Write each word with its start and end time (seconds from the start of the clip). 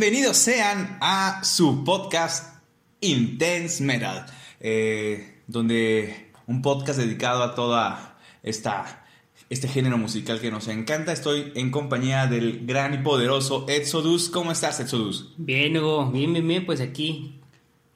Bienvenidos 0.00 0.38
sean 0.38 0.96
a 1.02 1.44
su 1.44 1.84
podcast 1.84 2.54
Intense 3.02 3.84
Metal, 3.84 4.24
eh, 4.58 5.42
donde 5.46 6.32
un 6.46 6.62
podcast 6.62 6.98
dedicado 6.98 7.42
a 7.42 7.54
toda 7.54 8.18
esta 8.42 9.04
este 9.50 9.68
género 9.68 9.98
musical 9.98 10.40
que 10.40 10.50
nos 10.50 10.68
encanta. 10.68 11.12
Estoy 11.12 11.52
en 11.54 11.70
compañía 11.70 12.26
del 12.26 12.64
gran 12.64 12.94
y 12.94 12.98
poderoso 13.02 13.66
Exodus. 13.68 14.30
¿Cómo 14.30 14.52
estás, 14.52 14.80
Exodus? 14.80 15.34
Bien, 15.36 15.76
Hugo. 15.76 16.10
Bien, 16.10 16.32
bien, 16.32 16.48
bien. 16.48 16.64
Pues 16.64 16.80
aquí, 16.80 17.38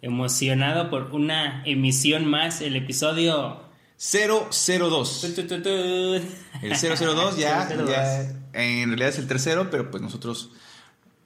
emocionado 0.03 0.91
por 0.91 1.05
una 1.13 1.63
emisión 1.65 2.27
más, 2.27 2.61
el 2.61 2.77
episodio 2.77 3.63
002. 3.97 5.25
El 5.25 6.77
002 6.77 7.39
ya, 7.39 7.67
ya 7.89 8.21
en 8.53 8.89
realidad 8.91 9.09
es 9.09 9.19
el 9.19 9.27
tercero, 9.27 9.71
pero 9.71 9.91
pues 9.91 10.03
nosotros 10.03 10.51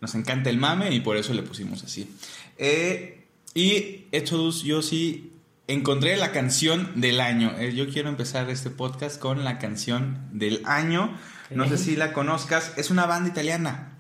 nos 0.01 0.15
encanta 0.15 0.51
el 0.51 0.59
mame 0.59 0.93
y 0.93 1.01
por 1.01 1.17
eso 1.17 1.35
le 1.35 1.43
pusimos 1.43 1.85
así. 1.85 2.15
Eh, 2.57 3.27
y 3.55 4.07
Exodus, 4.13 4.63
yo 4.63 4.83
sí 4.83 5.33
encontré 5.67 6.17
la 6.17 6.33
canción 6.33 7.01
del 7.01 7.21
año. 7.21 7.57
Eh, 7.59 7.75
yo 7.75 7.89
quiero 7.89 8.09
empezar 8.09 8.49
este 8.51 8.71
podcast 8.71 9.19
con 9.19 9.45
la 9.45 9.59
canción 9.59 10.29
del 10.33 10.63
año. 10.65 11.17
No 11.51 11.69
sé 11.69 11.79
si 11.79 11.97
la 11.97 12.13
conozcas. 12.13 12.73
Es 12.77 12.91
una 12.91 13.07
banda 13.07 13.29
italiana 13.29 13.99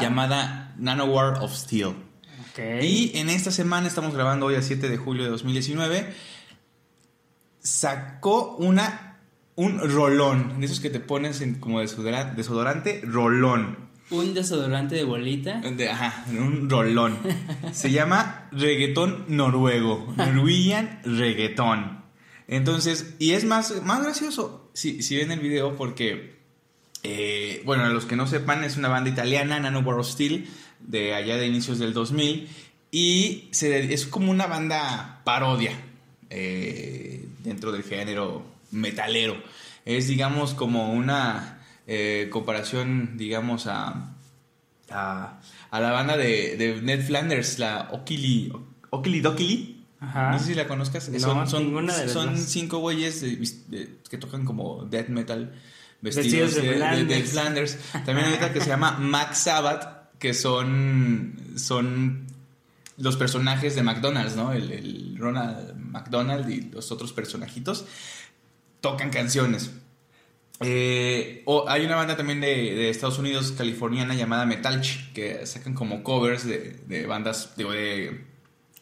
llamada 0.00 0.74
Nanowar 0.78 1.42
of 1.42 1.54
Steel. 1.54 1.94
Y 2.80 3.12
en 3.18 3.28
esta 3.28 3.50
semana, 3.50 3.86
estamos 3.86 4.14
grabando 4.14 4.46
hoy 4.46 4.54
a 4.54 4.62
7 4.62 4.88
de 4.88 4.96
julio 4.96 5.24
de 5.24 5.30
2019, 5.30 6.14
sacó 7.60 8.56
una, 8.56 9.18
un 9.56 9.78
rolón, 9.78 10.58
de 10.60 10.66
esos 10.66 10.80
que 10.80 10.88
te 10.88 11.00
pones 11.00 11.44
como 11.60 11.80
desodorante 11.80 13.02
rolón. 13.04 13.85
Un 14.10 14.34
desodorante 14.34 14.94
de 14.94 15.04
bolita. 15.04 15.62
ajá, 15.90 16.24
un 16.30 16.70
rolón. 16.70 17.18
Se 17.72 17.90
llama 17.90 18.48
reggaetón 18.52 19.24
noruego. 19.28 20.14
Norwegian 20.16 21.00
reggaetón. 21.04 22.04
Entonces, 22.48 23.14
y 23.18 23.32
es 23.32 23.44
más, 23.44 23.82
más 23.82 24.02
gracioso 24.02 24.66
si, 24.76 25.02
si 25.02 25.16
ven 25.16 25.32
el 25.32 25.40
video 25.40 25.74
porque, 25.74 26.36
eh, 27.02 27.62
bueno, 27.64 27.84
a 27.84 27.88
los 27.88 28.04
que 28.04 28.14
no 28.14 28.26
sepan, 28.26 28.62
es 28.62 28.76
una 28.76 28.88
banda 28.88 29.08
italiana, 29.08 29.58
Nano 29.58 30.04
Steel, 30.04 30.46
de 30.80 31.14
allá 31.14 31.38
de 31.38 31.46
inicios 31.46 31.78
del 31.78 31.94
2000. 31.94 32.48
Y 32.90 33.48
es 33.50 34.06
como 34.06 34.30
una 34.30 34.46
banda 34.46 35.22
parodia 35.24 35.72
eh, 36.28 37.26
dentro 37.42 37.72
del 37.72 37.84
género 37.84 38.44
metalero. 38.70 39.42
Es, 39.86 40.08
digamos, 40.08 40.52
como 40.52 40.92
una 40.92 41.55
eh, 41.86 42.28
comparación, 42.30 43.16
digamos, 43.16 43.66
a, 43.66 44.14
a, 44.90 45.40
la 45.72 45.90
banda 45.92 46.16
de, 46.16 46.56
de, 46.56 46.80
Ned 46.82 47.04
Flanders, 47.04 47.58
la 47.58 47.88
Okili, 47.92 48.52
Okili 48.90 49.20
Dokili. 49.20 49.84
No 50.00 50.38
sé 50.38 50.46
si 50.46 50.54
la 50.54 50.68
conozcas. 50.68 51.10
son, 51.18 51.48
son, 51.48 52.38
cinco 52.38 52.78
güeyes 52.78 53.24
que 54.10 54.18
tocan 54.18 54.44
como 54.44 54.84
death 54.84 55.08
metal 55.08 55.52
vestidos, 56.02 56.54
de, 56.54 57.24
Flanders. 57.24 57.78
También 58.04 58.28
hay 58.28 58.34
otra 58.34 58.52
que 58.52 58.60
se 58.60 58.68
llama 58.68 58.92
Max 59.00 59.38
Sabbath, 59.38 60.18
que 60.18 60.34
son, 60.34 61.34
son 61.56 62.26
los 62.98 63.16
personajes 63.16 63.74
de 63.74 63.82
McDonald's, 63.82 64.36
¿no? 64.36 64.52
El, 64.52 64.70
el 64.70 65.16
Ronald 65.18 65.74
McDonald 65.76 66.48
y 66.50 66.60
los 66.70 66.92
otros 66.92 67.12
personajitos 67.12 67.86
tocan 68.80 69.10
canciones. 69.10 69.70
Eh, 70.60 71.44
hay 71.68 71.84
una 71.84 71.96
banda 71.96 72.16
también 72.16 72.40
de, 72.40 72.88
Estados 72.88 73.18
Unidos, 73.18 73.52
californiana, 73.52 74.14
llamada 74.14 74.46
Metalch, 74.46 75.12
que 75.12 75.44
sacan 75.46 75.74
como 75.74 76.02
covers 76.02 76.46
de, 76.46 77.06
bandas, 77.06 77.56
de 77.56 78.24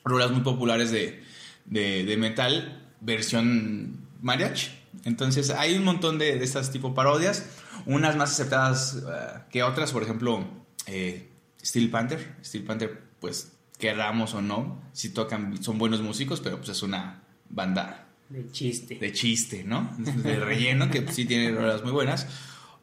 ruedas 0.04 0.30
muy 0.30 0.42
populares 0.42 0.90
de, 0.90 2.16
metal, 2.18 2.90
versión 3.00 4.06
mariachi. 4.22 4.70
Entonces 5.04 5.50
hay 5.50 5.76
un 5.76 5.84
montón 5.84 6.18
de, 6.18 6.42
estas 6.42 6.70
tipo 6.70 6.94
parodias, 6.94 7.46
unas 7.86 8.16
más 8.16 8.32
aceptadas 8.32 8.96
eh, 8.96 9.40
que 9.50 9.62
otras, 9.62 9.92
por 9.92 10.02
ejemplo, 10.02 10.46
eh, 10.86 11.28
Steel 11.62 11.90
Panther. 11.90 12.36
Steel 12.44 12.64
Panther, 12.64 13.02
pues 13.20 13.52
querramos 13.78 14.34
o 14.34 14.42
no, 14.42 14.80
si 14.92 15.10
tocan, 15.10 15.62
son 15.62 15.78
buenos 15.78 16.00
músicos, 16.00 16.40
pero 16.40 16.58
pues 16.58 16.68
es 16.68 16.82
una 16.82 17.22
banda 17.48 18.03
de 18.28 18.50
chiste. 18.50 18.96
De 18.96 19.12
chiste, 19.12 19.64
¿no? 19.64 19.90
De 19.98 20.36
relleno, 20.36 20.90
que 20.90 21.06
sí 21.12 21.24
tiene 21.24 21.50
rolas 21.52 21.82
muy 21.82 21.92
buenas. 21.92 22.26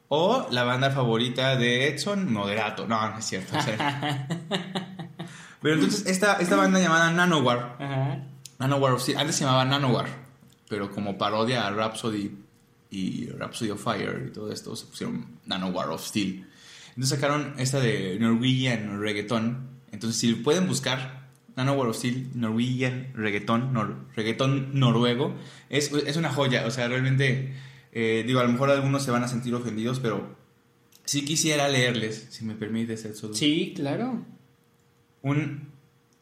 O 0.08 0.48
la 0.52 0.64
banda 0.64 0.92
favorita 0.92 1.56
de 1.56 1.88
Edson, 1.88 2.32
Moderato. 2.34 2.86
No, 2.86 3.10
no 3.10 3.18
es 3.18 3.26
cierto. 3.26 3.54
Pero 5.62 5.76
entonces, 5.76 6.06
esta, 6.06 6.34
esta 6.34 6.56
banda 6.58 6.80
llamada 6.80 7.12
Nanowar. 7.12 7.78
Nanowar 8.60 8.94
of 8.94 9.10
Antes 9.16 9.38
se 9.38 9.46
llamaba 9.46 9.64
Nanowar. 9.64 10.08
Pero 10.68 10.92
como 10.92 11.18
parodia 11.18 11.66
a 11.66 11.72
Rhapsody 11.72 12.32
y 12.90 13.28
Rhapsody 13.28 13.70
of 13.70 13.82
Fire 13.82 14.26
y 14.28 14.34
todo 14.34 14.52
esto, 14.52 14.76
se 14.76 14.86
pusieron 14.86 15.40
Nanowar 15.46 15.90
of 15.90 16.06
Steel. 16.06 16.46
Entonces 16.90 17.18
sacaron 17.18 17.56
esta 17.58 17.80
de 17.80 18.18
Norwegian 18.20 19.00
Reggaeton. 19.00 19.70
Entonces, 19.94 20.20
si 20.20 20.34
pueden 20.34 20.68
buscar 20.68 21.21
Nanowar 21.64 21.90
of 21.90 21.98
Steel, 21.98 22.30
Norwegian, 22.34 23.12
reggaetón, 23.14 24.08
reggaetón 24.16 24.80
noruego, 24.80 25.36
es, 25.70 25.92
es, 25.92 26.18
una 26.18 26.32
joya, 26.32 26.66
o 26.66 26.72
sea, 26.72 26.88
realmente, 26.88 27.54
eh, 27.92 28.24
digo, 28.26 28.40
a 28.40 28.44
lo 28.44 28.50
mejor 28.50 28.72
algunos 28.72 29.04
se 29.04 29.12
van 29.12 29.24
a 29.24 29.28
sentir 29.28 29.54
ofendidos, 29.54 30.00
pero 30.00 30.36
sí 31.06 31.24
quisiera 31.24 31.70
leerles, 31.70 32.28
si 32.30 32.46
me 32.46 32.56
permites, 32.56 33.06
Edson. 33.06 33.36
Sí, 33.36 33.74
claro. 33.76 34.26
Un, 35.22 35.70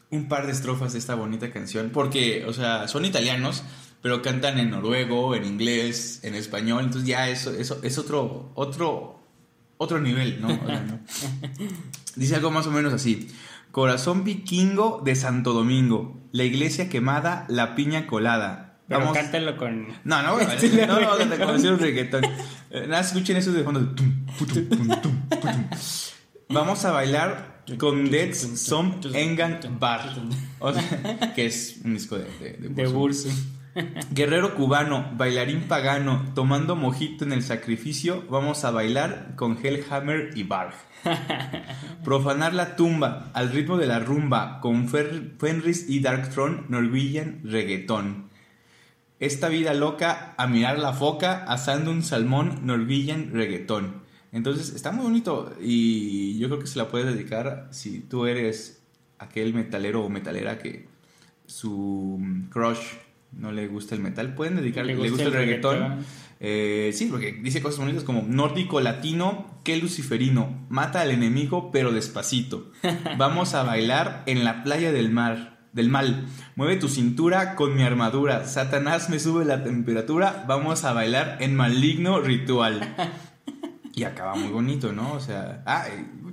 un 0.09 0.27
par 0.27 0.45
de 0.45 0.51
estrofas 0.51 0.93
de 0.93 0.99
esta 0.99 1.15
bonita 1.15 1.51
canción, 1.51 1.91
porque, 1.91 2.45
o 2.45 2.53
sea, 2.53 2.87
son 2.87 3.05
italianos, 3.05 3.63
pero 4.01 4.21
cantan 4.21 4.59
en 4.59 4.71
noruego, 4.71 5.35
en 5.35 5.45
inglés, 5.45 6.19
en 6.23 6.35
español, 6.35 6.83
entonces 6.85 7.07
ya 7.07 7.29
eso, 7.29 7.51
eso 7.51 7.79
es 7.83 7.97
otro, 7.97 8.51
otro, 8.55 9.19
otro 9.79 9.99
nivel, 10.01 10.41
¿no? 10.41 10.49
Dice 12.15 12.35
algo 12.35 12.51
más 12.51 12.67
o 12.67 12.71
menos 12.71 12.93
así. 12.93 13.29
Corazón 13.71 14.25
vikingo 14.25 15.01
de 15.05 15.15
Santo 15.15 15.53
Domingo. 15.53 16.19
La 16.33 16.43
iglesia 16.43 16.89
quemada, 16.89 17.45
la 17.47 17.75
piña 17.75 18.05
colada. 18.05 18.77
Pero 18.89 18.99
Vamos... 18.99 19.17
cántalo 19.17 19.55
con. 19.55 19.87
No, 20.03 20.21
no, 20.21 20.37
no, 20.37 20.99
no, 20.99 21.17
no, 21.17 21.25
no, 21.25 21.45
con 21.45 21.65
un 21.65 21.79
reggaetón. 21.79 22.25
Eh, 22.71 22.87
nada, 22.87 23.01
escuchen 23.01 23.37
eso 23.37 23.53
de 23.53 23.63
fondo. 23.63 23.95
Vamos 26.49 26.83
a 26.83 26.91
bailar 26.91 27.63
con 27.77 28.11
Dead 28.11 28.33
Som 28.33 28.99
Engan 29.13 29.59
Bar. 29.79 30.13
O 30.59 30.73
sea, 30.73 31.33
que 31.33 31.45
es 31.45 31.79
un 31.85 31.93
disco 31.93 32.17
de, 32.17 32.25
de, 32.39 32.69
de, 32.69 32.87
Guerrero 34.11 34.55
cubano, 34.55 35.11
bailarín 35.15 35.67
pagano, 35.67 36.31
tomando 36.33 36.75
mojito 36.75 37.23
en 37.23 37.33
el 37.33 37.43
sacrificio, 37.43 38.25
vamos 38.29 38.65
a 38.65 38.71
bailar 38.71 39.33
con 39.35 39.57
Hellhammer 39.61 40.31
y 40.35 40.43
Barg. 40.43 40.73
Profanar 42.03 42.53
la 42.53 42.75
tumba 42.75 43.29
al 43.33 43.51
ritmo 43.51 43.77
de 43.77 43.87
la 43.87 43.99
rumba 43.99 44.59
con 44.59 44.89
Fenris 44.89 45.87
y 45.87 45.99
Darkthrone 45.99 46.63
Norwegian 46.67 47.41
Reggaeton. 47.43 48.29
Esta 49.19 49.49
vida 49.49 49.73
loca 49.73 50.33
a 50.37 50.47
mirar 50.47 50.79
la 50.79 50.93
foca 50.93 51.43
asando 51.45 51.91
un 51.91 52.03
salmón 52.03 52.61
Norwegian 52.63 53.31
Reggaeton. 53.33 54.01
Entonces 54.31 54.73
está 54.73 54.91
muy 54.91 55.03
bonito 55.03 55.53
y 55.61 56.37
yo 56.39 56.47
creo 56.47 56.59
que 56.59 56.67
se 56.67 56.77
la 56.77 56.87
puedes 56.87 57.13
dedicar 57.13 57.67
si 57.71 57.99
tú 57.99 58.25
eres 58.25 58.81
aquel 59.17 59.53
metalero 59.53 60.03
o 60.03 60.09
metalera 60.09 60.57
que 60.57 60.87
su 61.45 62.21
crush 62.49 62.79
no 63.31 63.51
le 63.51 63.67
gusta 63.67 63.95
el 63.95 64.01
metal, 64.01 64.33
pueden 64.33 64.55
dedicarle, 64.55 64.95
le 64.95 65.09
gusta, 65.09 65.25
el, 65.25 65.33
reggaetón. 65.33 66.05
Eh, 66.39 66.91
sí, 66.93 67.07
porque 67.07 67.33
dice 67.33 67.61
cosas 67.61 67.79
bonitas 67.79 68.03
como 68.03 68.21
nórdico 68.21 68.79
latino, 68.79 69.59
que 69.63 69.77
luciferino, 69.77 70.65
mata 70.69 71.01
al 71.01 71.11
enemigo 71.11 71.71
pero 71.71 71.91
despacito. 71.91 72.71
Vamos 73.17 73.53
a 73.53 73.63
bailar 73.63 74.23
en 74.25 74.43
la 74.43 74.63
playa 74.63 74.91
del 74.91 75.11
mar, 75.11 75.59
del 75.73 75.89
mal. 75.89 76.27
Mueve 76.55 76.77
tu 76.77 76.87
cintura 76.87 77.55
con 77.55 77.75
mi 77.75 77.83
armadura. 77.83 78.45
Satanás 78.45 79.09
me 79.09 79.19
sube 79.19 79.45
la 79.45 79.63
temperatura. 79.63 80.45
Vamos 80.47 80.83
a 80.85 80.93
bailar 80.93 81.37
en 81.39 81.55
maligno 81.55 82.19
ritual. 82.19 82.95
Y 83.95 84.05
acaba 84.05 84.33
muy 84.33 84.47
bonito, 84.47 84.93
¿no? 84.93 85.11
O 85.11 85.19
sea, 85.19 85.61
ah, 85.65 85.85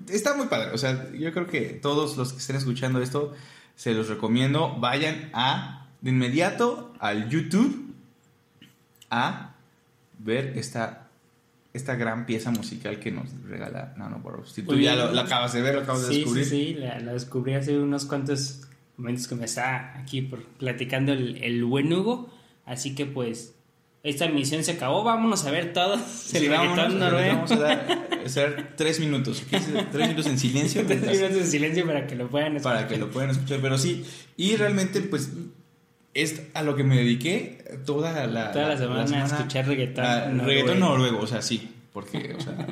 está 0.08 0.36
muy 0.36 0.46
padre. 0.46 0.70
O 0.72 0.78
sea, 0.78 1.10
yo 1.12 1.32
creo 1.32 1.48
que 1.48 1.62
todos 1.70 2.16
los 2.16 2.32
que 2.32 2.38
estén 2.38 2.54
escuchando 2.54 3.02
esto, 3.02 3.34
se 3.74 3.92
los 3.92 4.08
recomiendo. 4.08 4.76
Vayan 4.78 5.30
a 5.32 5.85
de 6.06 6.12
inmediato 6.12 6.94
al 7.00 7.28
YouTube 7.28 7.92
a 9.10 9.56
ver 10.20 10.52
esta, 10.56 11.08
esta 11.72 11.96
gran 11.96 12.26
pieza 12.26 12.52
musical 12.52 13.00
que 13.00 13.10
nos 13.10 13.28
regala 13.42 13.92
Nano 13.98 14.20
Boros. 14.20 14.52
Si 14.52 14.62
tú 14.62 14.76
ya 14.76 14.94
lo, 14.94 15.18
acabas 15.18 15.52
de 15.52 15.62
ver, 15.62 15.74
lo 15.74 15.80
acabas 15.80 16.06
de 16.08 16.14
descubrir. 16.14 16.44
Sí, 16.44 16.50
sí, 16.50 16.74
la, 16.74 17.12
descubrí 17.12 17.54
hace 17.54 17.76
unos 17.76 18.04
cuantos 18.04 18.68
momentos 18.96 19.26
que 19.26 19.34
me 19.34 19.46
está 19.46 19.98
aquí 19.98 20.22
por, 20.22 20.44
platicando 20.44 21.12
el, 21.12 21.42
el 21.42 21.64
buen 21.64 21.92
Hugo. 21.92 22.32
Así 22.66 22.94
que 22.94 23.04
pues 23.04 23.56
esta 24.04 24.26
emisión 24.26 24.62
se 24.62 24.70
acabó, 24.72 25.02
vámonos 25.02 25.44
a 25.44 25.50
ver 25.50 25.72
todo. 25.72 25.98
Sí, 25.98 26.46
vámonos, 26.46 27.00
vamos 27.00 27.50
a 27.50 27.56
dar 27.56 28.08
estar 28.24 28.74
tres 28.76 29.00
minutos. 29.00 29.42
¿quieres 29.50 29.66
hacer 29.66 29.90
Tres 29.90 30.02
minutos 30.02 30.26
en 30.26 30.38
silencio. 30.38 30.82
Tres 30.86 31.02
minutos 31.02 31.36
en 31.38 31.46
silencio 31.48 31.84
para 31.84 32.06
que 32.06 32.14
lo 32.14 32.28
puedan 32.28 32.54
escuchar. 32.54 32.76
para 32.76 32.86
que 32.86 32.96
lo 32.96 33.10
puedan 33.10 33.30
escuchar. 33.30 33.58
Pero 33.60 33.76
sí, 33.76 34.04
y 34.36 34.54
realmente, 34.54 35.00
pues, 35.00 35.32
es 36.22 36.42
a 36.54 36.62
lo 36.62 36.74
que 36.76 36.82
me 36.84 36.96
dediqué 36.96 37.64
toda 37.84 38.26
la, 38.26 38.52
Toda 38.52 38.68
la 38.68 38.76
semana 38.76 39.22
a 39.22 39.26
escuchar 39.26 39.66
reggaetón 39.66 40.04
Ah, 40.04 40.26
noruego. 40.30 40.46
reggaetón 40.46 40.80
noruego, 40.80 41.18
o 41.20 41.26
sea, 41.26 41.42
sí. 41.42 41.70
Porque, 41.92 42.34
o 42.36 42.40
sea. 42.40 42.66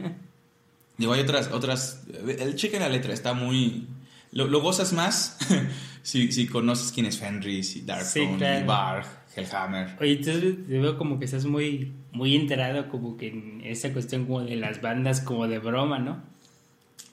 digo, 0.98 1.12
hay 1.12 1.20
otras. 1.20 1.50
otras 1.52 2.04
el 2.38 2.56
cheque 2.56 2.78
la 2.78 2.88
letra 2.88 3.12
está 3.12 3.32
muy. 3.34 3.86
Lo, 4.32 4.46
lo 4.48 4.60
gozas 4.60 4.92
más 4.92 5.38
si, 6.02 6.32
si 6.32 6.46
conoces 6.46 6.90
quién 6.92 7.06
es 7.06 7.18
Fenris 7.18 7.76
y 7.76 7.82
Darkthrone 7.82 8.32
Sí, 8.32 8.36
claro. 8.38 8.60
y 8.64 8.66
Varg, 8.66 9.06
Hellhammer. 9.36 9.96
Oye, 10.00 10.12
entonces 10.14 10.42
te 10.66 10.78
veo 10.80 10.98
como 10.98 11.18
que 11.20 11.24
estás 11.26 11.44
muy, 11.44 11.92
muy 12.12 12.34
enterado 12.34 12.88
como 12.88 13.16
que 13.16 13.28
en 13.28 13.60
esa 13.64 13.92
cuestión 13.92 14.24
como 14.26 14.42
de 14.42 14.56
las 14.56 14.80
bandas 14.82 15.20
como 15.20 15.46
de 15.46 15.60
broma, 15.60 16.00
¿no? 16.00 16.20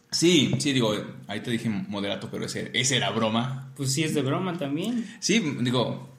Sí, 0.09 0.51
sí, 0.57 0.73
digo, 0.73 0.93
ahí 1.27 1.39
te 1.41 1.51
dije 1.51 1.69
moderato, 1.69 2.29
pero 2.29 2.45
ese, 2.45 2.69
ese 2.73 2.97
era 2.97 3.11
broma. 3.11 3.71
Pues 3.77 3.93
sí 3.93 4.03
es 4.03 4.13
de 4.13 4.21
broma 4.21 4.57
también. 4.57 5.07
Sí, 5.21 5.39
digo, 5.61 6.09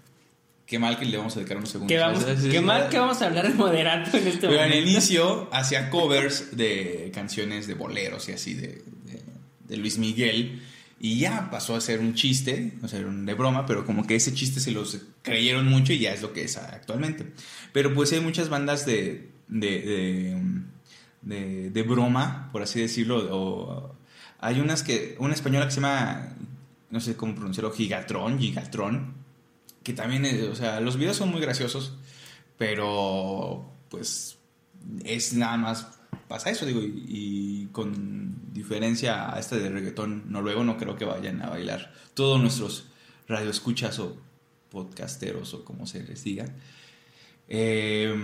qué 0.73 0.79
mal 0.79 0.99
que 0.99 1.05
le 1.05 1.19
vamos 1.19 1.35
a 1.37 1.41
dedicar 1.41 1.59
unos 1.59 1.69
segundos. 1.69 1.93
¿Qué, 1.95 1.99
vamos, 2.01 2.25
mal 2.65 2.89
que 2.89 2.99
vamos 2.99 3.21
a 3.21 3.27
hablar 3.27 3.47
de 3.47 3.55
moderato 3.55 4.17
en 4.17 4.27
este 4.27 4.41
Pero 4.49 4.53
en 4.55 4.59
momento. 4.71 4.77
el 4.79 4.89
inicio 4.89 5.49
hacía 5.53 5.91
covers 5.91 6.57
de 6.57 7.11
canciones 7.15 7.67
de 7.67 7.75
boleros 7.75 8.29
y 8.29 8.33
así 8.33 8.55
de, 8.55 8.83
de- 9.05 9.23
de 9.69 9.77
Luis 9.77 9.99
Miguel. 9.99 10.63
Y 10.99 11.19
ya 11.19 11.51
pasó 11.51 11.75
a 11.77 11.81
ser 11.81 11.99
un 12.01 12.15
chiste, 12.15 12.73
o 12.83 12.89
sea, 12.89 13.01
de 13.01 13.35
broma, 13.35 13.67
pero 13.67 13.85
como 13.85 14.07
que 14.07 14.15
ese 14.15 14.33
chiste 14.33 14.61
se 14.61 14.71
los 14.71 14.99
creyeron 15.23 15.67
mucho 15.69 15.93
y 15.93 15.99
ya 15.99 16.13
es 16.15 16.23
lo 16.23 16.33
que 16.33 16.45
es 16.45 16.57
actualmente. 16.57 17.27
Pero 17.73 17.93
pues 17.93 18.11
hay 18.13 18.21
muchas 18.21 18.49
bandas 18.49 18.87
de, 18.87 19.29
de, 19.49 19.69
de, 19.81 20.37
de- 21.23 21.71
de 21.71 21.83
broma, 21.83 22.49
por 22.53 22.63
así 22.63 22.81
decirlo. 22.81 23.29
O, 23.31 23.95
hay 24.39 24.61
unas 24.61 24.83
que, 24.83 25.17
una 25.19 25.35
española 25.35 25.67
que 25.67 25.73
se 25.73 25.81
llama, 25.81 26.35
no 26.91 27.01
sé 27.01 27.15
cómo 27.17 27.35
pronunciarlo, 27.35 27.73
Gigatron, 27.73 28.39
Gigatron, 28.39 29.22
que 29.83 29.93
también, 29.93 30.25
es- 30.25 30.43
o 30.49 30.55
sea, 30.57 30.81
los 30.81 30.97
videos 30.97 31.17
son 31.17 31.31
muy 31.31 31.41
graciosos, 31.41 31.95
pero 32.59 33.71
pues 33.89 34.39
es 35.05 35.33
nada 35.35 35.57
más 35.57 35.87
pasa 36.29 36.51
eso, 36.51 36.65
digo, 36.67 36.81
y, 36.81 37.05
y 37.09 37.67
con 37.73 38.53
diferencia 38.55 39.35
a 39.35 39.39
este 39.39 39.59
de 39.59 39.69
reggaetón 39.69 40.25
noruego, 40.33 40.65
no 40.65 40.77
creo 40.79 40.97
que 40.97 41.05
vayan 41.05 41.43
a 41.43 41.51
bailar 41.51 41.93
todos 42.15 42.41
nuestros 42.41 42.87
radioescuchas 43.29 43.99
o 43.99 44.17
podcasteros 44.71 45.53
o 45.55 45.65
como 45.65 45.87
se 45.87 46.03
les 46.03 46.25
diga. 46.25 46.47
Eh, 47.49 48.15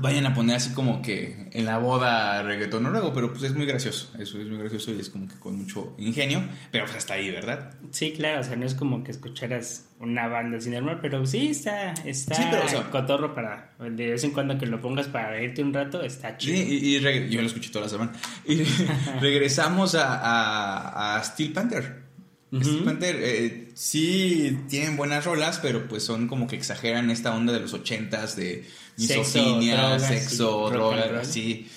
vayan 0.00 0.24
a 0.26 0.32
poner 0.34 0.56
así 0.56 0.72
como 0.74 1.02
que 1.02 1.48
en 1.52 1.64
la 1.66 1.78
boda 1.78 2.42
reggaetón 2.42 2.84
noruego, 2.84 3.12
pero 3.12 3.30
pues 3.32 3.42
es 3.42 3.54
muy 3.54 3.66
gracioso, 3.66 4.10
eso 4.18 4.40
es 4.40 4.46
muy 4.48 4.56
gracioso 4.58 4.92
y 4.92 5.00
es 5.00 5.10
como 5.10 5.26
que 5.28 5.34
con 5.34 5.56
mucho 5.58 5.94
ingenio, 5.98 6.42
pero 6.70 6.84
pues 6.84 6.96
hasta 6.96 7.14
ahí, 7.14 7.30
¿verdad? 7.30 7.74
Sí, 7.90 8.12
claro, 8.12 8.40
o 8.40 8.44
sea, 8.44 8.56
no 8.56 8.64
es 8.64 8.74
como 8.74 9.02
que 9.04 9.10
escucharas 9.10 9.86
una 10.00 10.28
banda 10.28 10.58
así 10.58 10.70
normal, 10.70 11.00
pero 11.02 11.26
sí 11.26 11.48
está, 11.48 11.92
está 12.04 12.34
Sí, 12.36 12.42
pero, 12.50 12.64
o 12.64 12.68
sea- 12.68 12.90
cotorro 12.90 13.34
para 13.34 13.72
de 13.80 14.10
vez 14.12 14.22
en 14.24 14.30
cuando 14.30 14.56
que 14.56 14.66
lo 14.66 14.80
pongas 14.80 15.08
para 15.08 15.30
reírte 15.30 15.62
un 15.62 15.74
rato, 15.74 16.00
está 16.02 16.30
Sí, 16.38 16.46
chido. 16.46 16.56
y, 16.56 16.96
y 17.26 17.30
yo 17.30 17.40
lo 17.40 17.46
escuché 17.48 17.70
toda 17.70 17.86
la 17.86 17.90
semana. 17.90 18.12
Y 18.46 18.62
regresamos 19.20 19.94
a, 19.94 20.14
a, 20.20 21.16
a 21.18 21.24
Steel 21.24 21.52
Panther. 21.52 22.07
Steel 22.50 22.84
Panther 22.84 23.16
eh, 23.20 23.68
sí 23.74 24.58
tienen 24.68 24.96
buenas 24.96 25.26
rolas, 25.26 25.58
pero 25.60 25.86
pues 25.86 26.02
son 26.02 26.28
como 26.28 26.46
que 26.46 26.56
exageran 26.56 27.10
esta 27.10 27.34
onda 27.34 27.52
de 27.52 27.60
los 27.60 27.74
ochentas 27.74 28.36
de 28.36 28.64
misoginia, 28.96 29.98
sexo, 29.98 30.68
sí, 30.68 30.74
drogas, 30.74 31.12
así. 31.12 31.68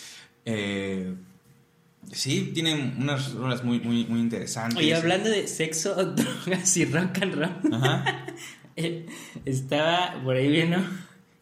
Eh, 0.46 1.14
sí, 2.14 2.52
tienen 2.54 2.96
unas 3.00 3.34
rolas 3.34 3.66
muy, 3.66 3.82
muy, 3.82 4.06
muy 4.06 4.22
interesantes. 4.22 4.78
Oye, 4.78 4.96
hablando 4.96 5.30
de 5.30 5.48
sexo, 5.48 5.94
drogas 6.16 6.78
y 6.78 6.86
rock 6.86 7.22
and 7.22 7.36
roll, 7.36 7.74
Ajá. 7.74 8.26
eh, 8.78 9.08
estaba 9.44 10.22
por 10.24 10.38
ahí 10.38 10.50
viendo 10.50 10.78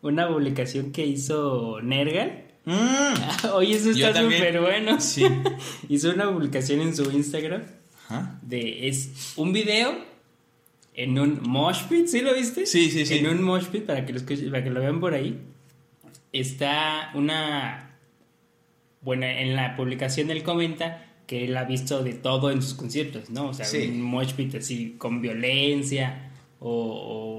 una 0.02 0.28
publicación 0.28 0.92
que 0.92 1.06
hizo 1.06 1.80
Nergal. 1.84 2.46
Mm, 2.66 3.46
Oye, 3.54 3.76
eso 3.76 3.92
está 3.92 4.20
súper 4.20 4.60
bueno. 4.60 5.00
sí. 5.00 5.24
Hizo 5.88 6.10
una 6.10 6.32
publicación 6.32 6.82
en 6.82 6.96
su 6.96 7.12
Instagram 7.12 7.62
Ajá. 8.10 8.40
de 8.42 8.88
es 8.90 9.34
un 9.38 9.54
video 9.54 9.94
en 10.96 11.18
un 11.18 11.40
mosh 11.44 11.84
pit, 11.88 12.08
¿sí 12.08 12.20
lo 12.22 12.34
viste? 12.34 12.66
Sí, 12.66 12.90
sí, 12.92 13.06
sí. 13.06 13.20
En 13.20 13.28
un 13.28 13.42
mosh 13.42 13.66
pit 13.68 13.86
para 13.86 14.06
que 14.06 14.12
lo 14.14 14.20
escuchen- 14.20 14.50
para 14.52 14.64
que 14.64 14.70
lo 14.72 14.80
vean 14.82 15.00
por 15.00 15.14
ahí. 15.14 15.40
Está 16.34 17.12
una 17.16 17.86
bueno, 19.02 19.26
en 19.26 19.56
la 19.56 19.76
publicación 19.78 20.30
él 20.30 20.44
comenta 20.44 21.06
que 21.26 21.46
él 21.46 21.56
ha 21.56 21.64
visto 21.64 22.04
de 22.04 22.14
todo 22.14 22.52
en 22.52 22.62
sus 22.62 22.74
conciertos, 22.74 23.30
¿no? 23.30 23.48
O 23.50 23.54
sea, 23.54 23.66
Sí. 23.66 23.88
un 23.88 24.02
mosh 24.02 24.34
pit 24.34 24.56
así 24.56 24.96
con 24.98 25.22
violencia 25.22 26.32
o, 26.60 26.70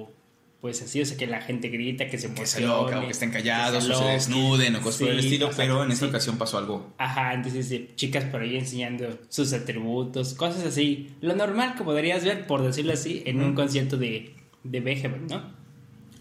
o, 0.08 0.12
pues 0.60 0.82
así, 0.82 1.00
o 1.00 1.06
sea, 1.06 1.16
que 1.16 1.26
la 1.26 1.40
gente 1.40 1.68
grita, 1.68 2.06
que 2.06 2.18
se 2.18 2.28
Que 2.34 2.46
se 2.46 2.58
emocione. 2.60 2.66
loca, 2.66 3.00
o 3.00 3.06
que 3.06 3.12
estén 3.12 3.30
callados, 3.30 3.86
que 3.86 3.92
o 3.92 3.98
se 3.98 4.04
desnuden, 4.04 4.76
o 4.76 4.80
cosas 4.82 5.00
por 5.00 5.10
el 5.10 5.18
estilo, 5.20 5.48
o 5.48 5.52
sea, 5.52 5.64
pero 5.64 5.82
en 5.84 5.90
esta 5.90 6.04
sí. 6.04 6.10
ocasión 6.10 6.36
pasó 6.36 6.58
algo 6.58 6.92
Ajá, 6.98 7.32
entonces 7.32 7.70
eh, 7.72 7.90
chicas 7.94 8.24
por 8.24 8.42
ahí 8.42 8.56
enseñando 8.56 9.18
sus 9.30 9.52
atributos, 9.54 10.34
cosas 10.34 10.64
así. 10.64 11.10
Lo 11.22 11.34
normal 11.34 11.76
que 11.76 11.84
podrías 11.84 12.24
ver, 12.24 12.46
por 12.46 12.62
decirlo 12.62 12.92
así, 12.92 13.22
en 13.24 13.42
un 13.42 13.54
concierto 13.54 13.96
de, 13.96 14.34
de 14.62 14.80
Behemoth, 14.80 15.30
¿no? 15.30 15.60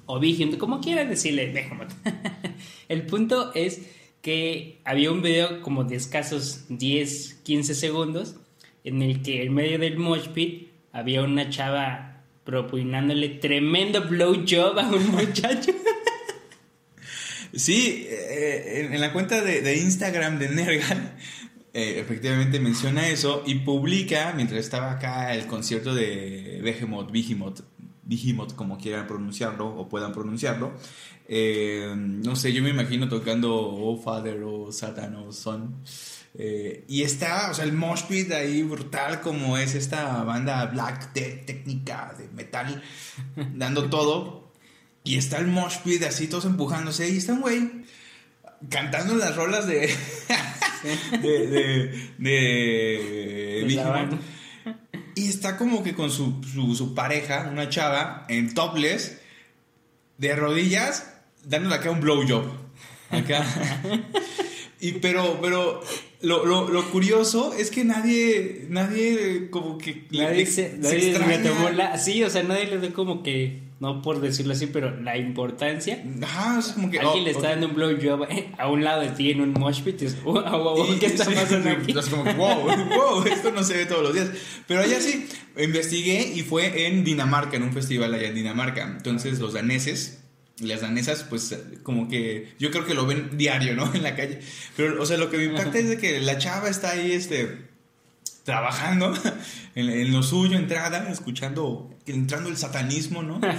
O 0.06 0.20
Behemoth, 0.20 0.58
como 0.58 0.80
quieran 0.80 1.10
decirle 1.10 1.52
Behemoth. 1.52 1.92
El 2.88 3.06
punto 3.06 3.52
es 3.54 3.82
que 4.22 4.80
había 4.86 5.12
un 5.12 5.22
video 5.22 5.62
como 5.62 5.84
de 5.84 5.96
escasos 5.96 6.66
10, 6.70 7.42
15 7.44 7.76
segundos 7.76 8.36
en 8.84 9.02
el 9.02 9.22
que 9.22 9.44
en 9.44 9.54
medio 9.54 9.80
del 9.80 9.98
mosh 9.98 10.28
pit 10.30 10.70
había 10.92 11.22
una 11.22 11.50
chava 11.50 12.09
propinándole 12.50 13.30
tremendo 13.30 14.07
blowjob 14.07 14.80
a 14.80 14.90
un 14.90 15.12
muchacho. 15.12 15.72
Sí, 17.54 18.07
eh, 18.10 18.90
en, 18.92 19.00
la 19.00 19.13
cuenta 19.13 19.42
de, 19.44 19.78
Instagram 19.78 20.40
de 20.40 20.50
Nergal, 20.50 21.16
eh, 21.74 22.00
efectivamente 22.00 22.60
menciona 22.60 23.07
eso 23.07 23.44
y 23.46 23.56
publica, 23.56 24.34
mientras 24.36 24.62
estaba 24.62 24.94
acá 24.94 25.31
el 25.36 25.46
concierto 25.46 25.94
de 25.94 26.59
Behemoth, 26.64 27.12
Behemoth, 27.12 27.62
Behemoth, 28.02 28.56
como 28.56 28.80
quieran 28.80 29.06
pronunciarlo 29.06 29.68
o 29.68 29.88
puedan 29.88 30.12
pronunciarlo, 30.12 30.74
eh, 31.28 31.94
no 31.95 32.35
sé, 32.35 32.52
yo 32.52 32.64
me 32.64 32.71
imagino 32.71 33.07
tocando 33.07 33.56
Oh 33.56 33.95
Father 34.02 34.42
o 34.44 34.71
Satan 34.71 35.16
o 35.18 35.31
Son. 35.31 35.76
Eh, 36.38 36.86
y 36.88 37.04
está, 37.04 37.50
o 37.50 37.54
sea, 37.54 37.66
el 37.66 37.74
mosh 37.74 38.04
pit 38.04 38.31
ahí 38.31 38.64
brutal 38.64 39.21
como 39.21 39.57
es 39.57 39.76
esta 39.76 40.24
banda 40.24 40.66
black 40.68 41.14
death 41.14 41.45
técnica 41.45 42.14
de 42.18 42.28
metal, 42.30 42.81
dando 43.56 43.90
todo. 43.90 44.52
Y 45.04 45.18
está 45.18 45.38
el 45.38 45.48
mosh 45.48 45.78
pit 45.80 46.04
así, 46.04 46.28
todos 46.28 46.45
empujándose. 46.45 47.09
Y 47.09 47.18
está 47.18 47.33
un 47.33 47.42
güey 47.42 47.71
cantando 48.69 49.16
las 49.16 49.36
rolas 49.36 49.66
de. 49.68 49.94
de. 51.21 51.48
de. 51.48 51.88
de. 52.18 53.66
De. 53.68 54.18
Y 55.16 55.28
está 55.28 55.57
como 55.57 55.83
que 55.83 55.95
con 55.95 56.12
su, 56.12 56.42
su, 56.44 56.76
su 56.76 56.95
pareja, 56.95 57.50
una 57.52 57.68
chava, 57.68 58.26
en 58.30 58.54
topless, 58.54 59.18
de 60.18 60.36
rodillas, 60.36 61.12
dándole 61.44 61.76
acá 61.76 61.92
un 61.92 62.00
blowjob. 62.00 62.45
Acá. 63.09 63.45
Y 64.81 64.94
pero, 64.94 65.40
pero 65.42 65.81
lo, 66.21 66.45
lo, 66.45 66.68
lo 66.69 66.92
curioso 66.92 67.54
es 67.54 67.71
que 67.71 67.83
nadie, 67.85 68.66
nadie 68.69 69.49
como 69.49 69.78
que 69.78 70.06
Nadie 70.11 70.45
se, 70.45 70.78
nadie 70.78 71.14
le 71.14 71.38
tomó 71.40 71.69
la. 71.69 71.97
Sí, 71.97 72.23
o 72.23 72.30
sea, 72.30 72.44
nadie 72.44 72.68
le 72.68 72.80
dio 72.80 72.94
como 72.94 73.23
que. 73.23 73.68
No 73.80 74.02
por 74.02 74.19
decirlo 74.19 74.52
así, 74.52 74.68
pero 74.68 74.99
la 74.99 75.16
importancia. 75.18 76.04
Ajá, 76.21 76.59
o 76.59 76.61
sea, 76.61 76.73
como 76.73 76.92
que. 76.92 76.99
Alguien 76.99 77.21
oh, 77.21 77.26
le 77.26 77.31
está 77.31 77.49
dando 77.52 77.68
un 77.68 77.76
blowjob 77.76 78.23
eh, 78.30 78.52
a 78.57 78.69
un 78.69 78.83
lado 78.83 79.02
de 79.02 79.07
ti 79.11 79.31
en 79.31 79.40
un 79.40 79.54
mosh 79.54 79.81
pit. 79.83 80.02
y 80.02 80.06
dices, 80.06 80.19
"Oh, 80.26 80.31
oh, 80.38 80.73
oh, 80.81 80.94
Y- 80.94 80.99
¿Qué 80.99 81.06
está 81.06 81.23
sí, 81.23 81.31
pasando 81.33 81.69
aquí? 81.69 81.85
entonces 81.92 82.14
como 82.14 82.26
wow, 82.33 82.66
wow, 82.66 83.23
esto 83.23 83.52
no 83.52 83.64
se 83.64 83.78
ve 83.78 83.85
todos 83.85 84.04
los 84.04 84.14
días. 84.14 84.30
Pero 84.68 84.81
allá 84.81 84.99
sí, 84.99 85.26
investigué 85.57 86.33
y 86.35 86.42
fue 86.42 86.88
en 86.88 87.06
Dinamarca, 87.06 87.56
en 87.56 87.64
un 87.64 87.71
festival 87.71 88.14
allá 88.14 88.28
en 88.28 88.35
Dinamarca. 88.35 88.83
Entonces 88.83 89.40
los 89.40 89.54
daneses, 89.54 90.19
las 90.61 90.81
danesas, 90.81 91.23
pues 91.30 91.56
como 91.83 92.07
que 92.09 92.54
yo 92.59 92.71
creo 92.71 92.85
que 92.85 92.94
lo 92.94 93.06
ven 93.06 93.37
diario, 93.37 93.75
¿no? 93.75 93.94
En 93.94 94.04
la 94.04 94.16
calle. 94.16 94.39
Pero, 94.75 95.01
o 95.01 95.06
sea, 95.06 95.18
lo 95.18 95.30
que 95.30 95.37
me 95.37 95.45
impacta 95.45 95.78
es 95.80 95.89
de 95.89 95.97
que 95.97 96.19
la 96.19 96.37
chava 96.37 96.69
está 96.69 96.92
ahí, 96.92 97.11
este 97.11 97.68
trabajando 98.44 99.13
en, 99.75 99.89
en 99.89 100.11
lo 100.11 100.23
suyo, 100.23 100.57
entrada, 100.57 101.07
escuchando, 101.11 101.94
entrando 102.07 102.49
el 102.49 102.57
satanismo, 102.57 103.21
¿no? 103.23 103.39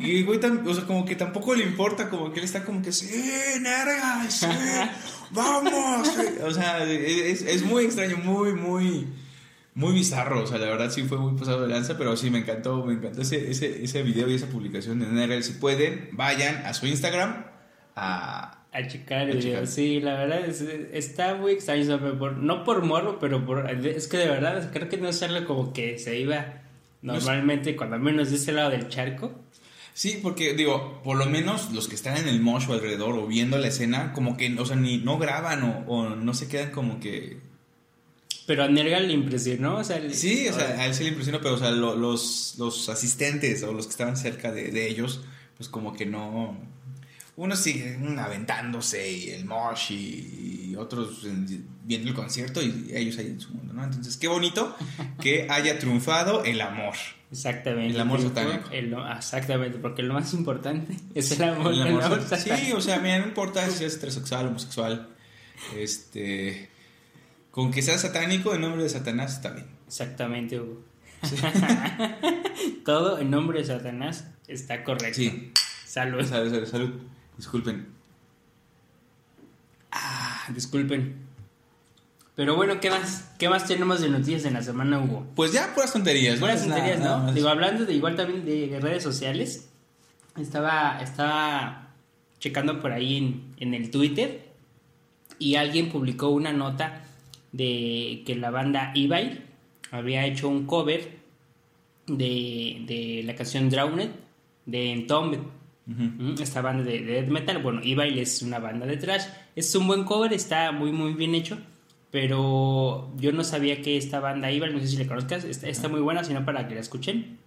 Y 0.00 0.22
güey, 0.22 0.38
tam- 0.38 0.64
o 0.68 0.72
sea, 0.72 0.84
como 0.84 1.04
que 1.04 1.16
tampoco 1.16 1.52
le 1.52 1.64
importa, 1.64 2.08
como 2.08 2.32
que 2.32 2.38
él 2.38 2.44
está 2.44 2.64
como 2.64 2.80
que, 2.80 2.92
sí, 2.92 3.10
nerga, 3.60 4.24
sí, 4.30 4.46
vamos. 5.32 6.06
sí". 6.06 6.22
O 6.44 6.50
sea, 6.52 6.84
es, 6.84 7.42
es 7.42 7.62
muy 7.64 7.84
extraño, 7.86 8.18
muy, 8.18 8.52
muy, 8.52 9.08
muy 9.74 9.92
bizarro. 9.92 10.42
O 10.42 10.46
sea, 10.46 10.58
la 10.58 10.66
verdad 10.66 10.90
sí 10.90 11.02
fue 11.02 11.18
muy 11.18 11.38
pasado 11.38 11.62
de 11.62 11.68
lanza, 11.68 11.98
pero 11.98 12.16
sí 12.16 12.30
me 12.30 12.38
encantó, 12.38 12.84
me 12.84 12.94
encantó 12.94 13.22
ese, 13.22 13.50
ese, 13.50 13.84
ese 13.84 14.02
video 14.02 14.28
y 14.28 14.34
esa 14.34 14.46
publicación 14.46 15.00
de 15.00 15.06
Nergal. 15.06 15.42
Si 15.42 15.54
pueden, 15.54 16.08
vayan 16.12 16.64
a 16.64 16.74
su 16.74 16.86
Instagram, 16.86 17.44
a, 17.96 18.64
A 18.72 18.86
checar 18.86 19.28
el 19.30 19.38
video. 19.38 19.66
Sí, 19.66 20.00
la 20.00 20.14
verdad 20.14 20.44
es, 20.44 20.60
está 20.60 21.34
muy 21.34 21.52
extraño. 21.52 21.98
no 21.98 22.64
por 22.64 22.84
morbo, 22.84 23.18
pero 23.20 23.44
por, 23.44 23.70
es 23.70 24.08
que 24.08 24.16
de 24.16 24.28
verdad 24.28 24.70
creo 24.72 24.88
que 24.88 24.96
no 24.96 25.08
es 25.08 25.22
algo 25.22 25.46
como 25.46 25.72
que 25.72 25.98
se 25.98 26.18
iba 26.18 26.62
normalmente, 27.02 27.76
cuando 27.76 27.98
menos 27.98 28.30
de 28.30 28.36
ese 28.36 28.52
lado 28.52 28.70
del 28.70 28.88
charco. 28.88 29.32
Sí, 29.92 30.18
porque 30.20 30.54
digo, 30.54 31.00
por 31.04 31.16
lo 31.16 31.26
menos 31.26 31.70
los 31.72 31.86
que 31.86 31.94
están 31.94 32.16
en 32.16 32.26
el 32.26 32.40
mosh 32.40 32.68
o 32.68 32.72
alrededor 32.72 33.16
o 33.16 33.28
viendo 33.28 33.58
la 33.58 33.68
escena, 33.68 34.12
como 34.12 34.36
que, 34.36 34.52
o 34.58 34.66
sea, 34.66 34.74
ni 34.74 34.98
no 34.98 35.18
graban 35.18 35.62
o, 35.62 35.84
o 35.86 36.16
no 36.16 36.34
se 36.34 36.48
quedan 36.48 36.72
como 36.72 36.98
que... 36.98 37.53
Pero 38.46 38.64
a 38.64 38.68
Nergal 38.68 39.06
le 39.08 39.14
impresionó, 39.14 39.76
o 39.78 39.84
sea, 39.84 40.00
Sí, 40.12 40.46
o 40.48 40.52
sea, 40.52 40.80
a 40.80 40.86
él 40.86 40.94
sí 40.94 41.02
le 41.04 41.10
impresionó, 41.10 41.40
pero 41.40 41.54
o 41.54 41.58
sea, 41.58 41.70
lo- 41.70 41.96
los, 41.96 42.56
los 42.58 42.88
asistentes 42.90 43.62
o 43.62 43.72
los 43.72 43.86
que 43.86 43.90
estaban 43.92 44.16
cerca 44.16 44.52
de, 44.52 44.70
de 44.70 44.88
ellos, 44.88 45.22
pues 45.56 45.68
como 45.68 45.94
que 45.94 46.04
no... 46.06 46.56
Unos 47.36 47.58
siguen 47.58 48.16
aventándose 48.18 49.10
y 49.10 49.30
el 49.30 49.44
mosh 49.44 49.90
y, 49.92 50.68
y 50.70 50.76
otros 50.76 51.24
en- 51.24 51.66
viendo 51.84 52.08
el 52.10 52.14
concierto 52.14 52.62
y 52.62 52.90
ellos 52.94 53.18
ahí 53.18 53.26
en 53.26 53.40
su 53.40 53.52
mundo, 53.54 53.72
¿no? 53.72 53.82
Entonces, 53.82 54.16
qué 54.18 54.28
bonito 54.28 54.76
que 55.20 55.48
haya 55.50 55.78
triunfado 55.80 56.44
el 56.44 56.60
amor. 56.60 56.94
Exactamente. 57.32 57.92
El 57.94 58.00
amor 58.00 58.20
satánico. 58.22 58.70
el- 58.70 58.94
exactamente, 59.16 59.78
porque 59.78 60.02
lo 60.02 60.14
más 60.14 60.32
importante 60.34 60.94
es 61.14 61.32
el 61.32 61.42
amor, 61.42 61.72
El 61.72 61.80
el 61.80 62.00
amor 62.02 62.22
satánico. 62.22 62.56
Sí, 62.66 62.72
o 62.72 62.80
sea, 62.80 63.00
mira, 63.00 63.18
no 63.18 63.26
importa 63.26 63.68
si 63.68 63.84
es 63.84 63.96
heterosexual, 63.96 64.46
homosexual, 64.48 65.08
este... 65.76 66.68
Con 67.54 67.70
que 67.70 67.82
sea 67.82 67.96
satánico 67.98 68.52
en 68.52 68.62
nombre 68.62 68.82
de 68.82 68.88
Satanás 68.88 69.34
está 69.34 69.50
bien. 69.50 69.66
Exactamente, 69.86 70.58
Hugo. 70.60 70.82
Todo 72.84 73.18
en 73.20 73.30
nombre 73.30 73.60
de 73.60 73.64
Satanás 73.64 74.26
está 74.48 74.82
correcto. 74.82 75.14
Sí. 75.20 75.52
Salud. 75.86 76.24
Salud, 76.26 76.50
salud, 76.50 76.66
salud. 76.66 76.90
Disculpen. 77.36 77.86
Ah, 79.92 80.46
disculpen. 80.52 81.14
Pero 82.34 82.56
bueno, 82.56 82.80
¿qué 82.80 82.90
más? 82.90 83.30
¿Qué 83.38 83.48
más 83.48 83.66
tenemos 83.66 84.00
de 84.00 84.08
noticias 84.08 84.44
en 84.46 84.54
la 84.54 84.62
semana, 84.62 84.98
Hugo? 84.98 85.24
Pues 85.36 85.52
ya 85.52 85.72
puras 85.74 85.92
tonterías, 85.92 86.34
¿no? 86.34 86.40
Buenas 86.40 86.62
Es 86.62 86.66
nada- 86.66 86.80
tonterías, 86.80 87.04
nada 87.08 87.26
¿no? 87.26 87.32
Digo, 87.32 87.48
hablando 87.48 87.86
de 87.86 87.92
igual 87.94 88.16
también 88.16 88.44
de 88.44 88.78
redes 88.82 89.04
sociales, 89.04 89.68
estaba, 90.36 90.98
estaba 91.00 91.90
checando 92.40 92.80
por 92.80 92.90
ahí 92.90 93.16
en, 93.18 93.54
en 93.58 93.74
el 93.74 93.92
Twitter 93.92 94.48
y 95.38 95.54
alguien 95.54 95.90
publicó 95.92 96.30
una 96.30 96.52
nota 96.52 97.02
de 97.54 98.22
que 98.26 98.34
la 98.34 98.50
banda 98.50 98.90
Ibai 98.94 99.40
había 99.92 100.26
hecho 100.26 100.48
un 100.48 100.66
cover 100.66 101.18
de, 102.08 102.82
de 102.86 103.22
la 103.24 103.34
canción 103.36 103.70
Drowned 103.70 104.10
de 104.66 104.92
Entombed. 104.92 105.38
Mm, 105.86 106.34
Esta 106.40 106.62
banda 106.62 106.82
de, 106.82 107.00
de 107.00 107.12
death 107.20 107.28
metal, 107.28 107.62
bueno, 107.62 107.80
Evil 107.84 108.18
es 108.18 108.42
una 108.42 108.58
banda 108.58 108.86
de 108.86 108.96
trash. 108.96 109.22
Es 109.54 109.74
un 109.76 109.86
buen 109.86 110.02
cover, 110.04 110.32
está 110.32 110.72
muy, 110.72 110.90
muy 110.90 111.12
bien 111.12 111.34
hecho. 111.34 111.58
Pero 112.10 113.12
yo 113.18 113.32
no 113.32 113.44
sabía 113.44 113.82
que 113.82 113.96
esta 113.96 114.18
banda 114.18 114.50
Evil, 114.50 114.72
no 114.72 114.80
sé 114.80 114.88
si 114.88 114.96
la 114.96 115.06
conozcas, 115.06 115.44
está, 115.44 115.68
está 115.68 115.88
muy 115.88 116.00
buena, 116.00 116.24
sino 116.24 116.44
para 116.44 116.66
que 116.66 116.74
la 116.74 116.80
escuchen. 116.80 117.38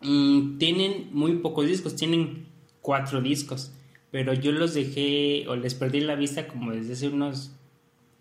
Mm, 0.00 0.58
tienen 0.58 1.08
muy 1.12 1.38
pocos 1.38 1.66
discos, 1.66 1.96
tienen 1.96 2.46
cuatro 2.82 3.20
discos. 3.20 3.72
Pero 4.12 4.32
yo 4.32 4.52
los 4.52 4.74
dejé 4.74 5.46
o 5.48 5.56
les 5.56 5.74
perdí 5.74 6.00
la 6.00 6.14
vista 6.14 6.46
como 6.46 6.72
desde 6.72 6.92
hace 6.92 7.08
unos, 7.08 7.56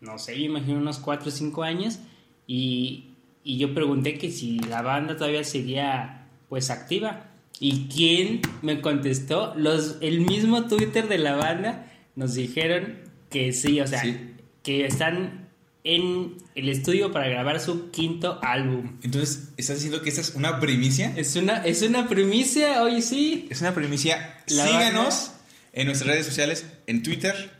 no 0.01 0.17
sé, 0.17 0.37
yo 0.39 0.45
imagino 0.45 0.77
unos 0.77 0.99
cuatro 0.99 1.29
o 1.29 1.31
cinco 1.31 1.63
años. 1.63 1.99
Y, 2.47 3.11
y 3.43 3.57
yo 3.57 3.73
pregunté 3.73 4.17
que 4.17 4.31
si 4.31 4.59
la 4.59 4.81
banda 4.81 5.15
todavía 5.17 5.43
seguía 5.43 6.27
pues 6.49 6.69
activa. 6.69 7.25
¿Y 7.59 7.87
quién 7.93 8.41
me 8.61 8.81
contestó? 8.81 9.53
Los, 9.55 9.97
el 10.01 10.21
mismo 10.21 10.65
Twitter 10.67 11.07
de 11.07 11.17
la 11.17 11.35
banda 11.35 11.91
nos 12.15 12.33
dijeron 12.33 12.99
que 13.29 13.51
sí, 13.53 13.79
o 13.81 13.87
sea, 13.87 14.01
Sí. 14.01 14.17
que 14.63 14.85
están 14.85 15.49
en 15.83 16.37
el 16.55 16.69
estudio 16.69 17.11
para 17.11 17.27
grabar 17.27 17.59
su 17.59 17.91
quinto 17.91 18.39
álbum. 18.41 18.97
Entonces, 19.03 19.49
¿estás 19.57 19.77
diciendo 19.77 20.01
que 20.01 20.09
esta 20.09 20.21
es 20.21 20.35
una 20.35 20.59
primicia? 20.59 21.13
Es 21.15 21.35
una, 21.35 21.57
es 21.65 21.81
una 21.81 22.07
primicia, 22.07 22.81
oye, 22.83 23.01
sí. 23.01 23.47
Es 23.49 23.61
una 23.61 23.73
primicia. 23.73 24.37
La 24.47 24.65
Síganos 24.65 25.31
en 25.73 25.87
nuestras 25.87 26.09
redes 26.11 26.25
sociales, 26.25 26.65
en 26.87 27.03
Twitter, 27.03 27.51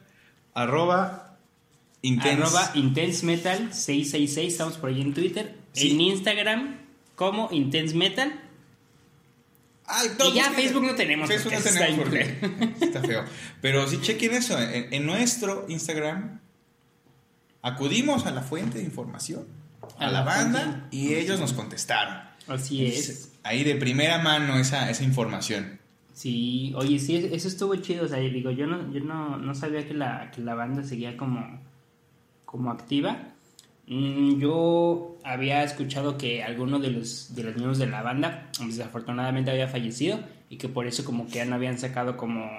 arroba 0.54 1.29
intense. 2.02 2.42
Arroba 2.44 2.72
Intense 2.76 3.26
Metal 3.26 3.58
666, 3.74 4.52
estamos 4.54 4.78
por 4.78 4.90
ahí 4.90 5.02
en 5.02 5.14
Twitter. 5.14 5.56
Sí. 5.74 5.92
En 5.92 6.02
Instagram 6.02 6.78
como 7.16 7.50
Intense 7.52 7.96
Metal. 7.96 8.42
Ay, 9.86 10.10
Y 10.30 10.34
ya 10.36 10.52
Facebook 10.52 10.84
no 10.84 10.96
tenemos, 10.96 11.28
Facebook 11.28 11.52
no 11.52 11.58
está 11.58 11.72
tenemos 11.72 12.14
en 12.14 12.40
porque 12.40 12.86
está 12.86 13.02
feo. 13.02 13.26
Pero 13.62 13.88
sí 13.88 14.00
chequen 14.02 14.34
eso. 14.34 14.60
En, 14.60 14.94
en 14.94 15.06
nuestro 15.06 15.66
Instagram 15.68 16.40
acudimos 17.62 18.26
a 18.26 18.32
la 18.32 18.42
fuente 18.42 18.78
de 18.78 18.84
información, 18.84 19.48
a, 19.98 20.06
A 20.08 20.12
la, 20.12 20.22
banda, 20.22 20.60
fuente. 20.62 20.96
y 20.96 21.16
ellos 21.16 21.40
nos 21.40 21.54
contestaron. 21.54 22.20
Así 22.48 22.86
es. 22.86 23.32
Ahí 23.44 23.64
de 23.64 23.76
primera 23.76 24.20
mano 24.20 24.58
esa, 24.60 24.90
esa 24.90 25.04
información. 25.04 25.80
Sí, 26.14 26.74
oye, 26.76 27.00
sí, 27.00 27.30
eso 27.32 27.48
estuvo 27.48 27.76
chido. 27.78 28.06
O 28.06 28.08
sea, 28.08 28.20
yo 28.22 28.30
digo, 28.30 28.52
yo 28.52 28.68
no, 28.68 28.92
yo 28.92 29.00
no, 29.00 29.38
no 29.38 29.56
sabía 29.56 29.88
que 29.88 29.94
la, 29.94 30.32
que 30.32 30.42
la 30.42 30.54
banda 30.54 30.84
seguía 30.84 31.16
como, 31.16 31.62
como 32.50 32.72
activa. 32.72 33.36
Mm, 33.86 34.40
yo 34.40 35.20
había 35.24 35.64
escuchado 35.64 36.18
que 36.18 36.44
alguno 36.44 36.80
de 36.80 36.90
los, 36.90 37.36
de 37.36 37.44
los 37.44 37.54
miembros 37.54 37.78
de 37.78 37.86
la 37.86 38.02
banda 38.02 38.50
desafortunadamente 38.60 39.52
había 39.52 39.68
fallecido 39.68 40.20
y 40.50 40.58
que 40.58 40.68
por 40.68 40.88
eso 40.88 41.06
como 41.06 41.28
que 41.28 41.34
ya 41.34 41.46
no 41.46 41.56
habían 41.56 41.78
sacado 41.78 42.18
como, 42.18 42.50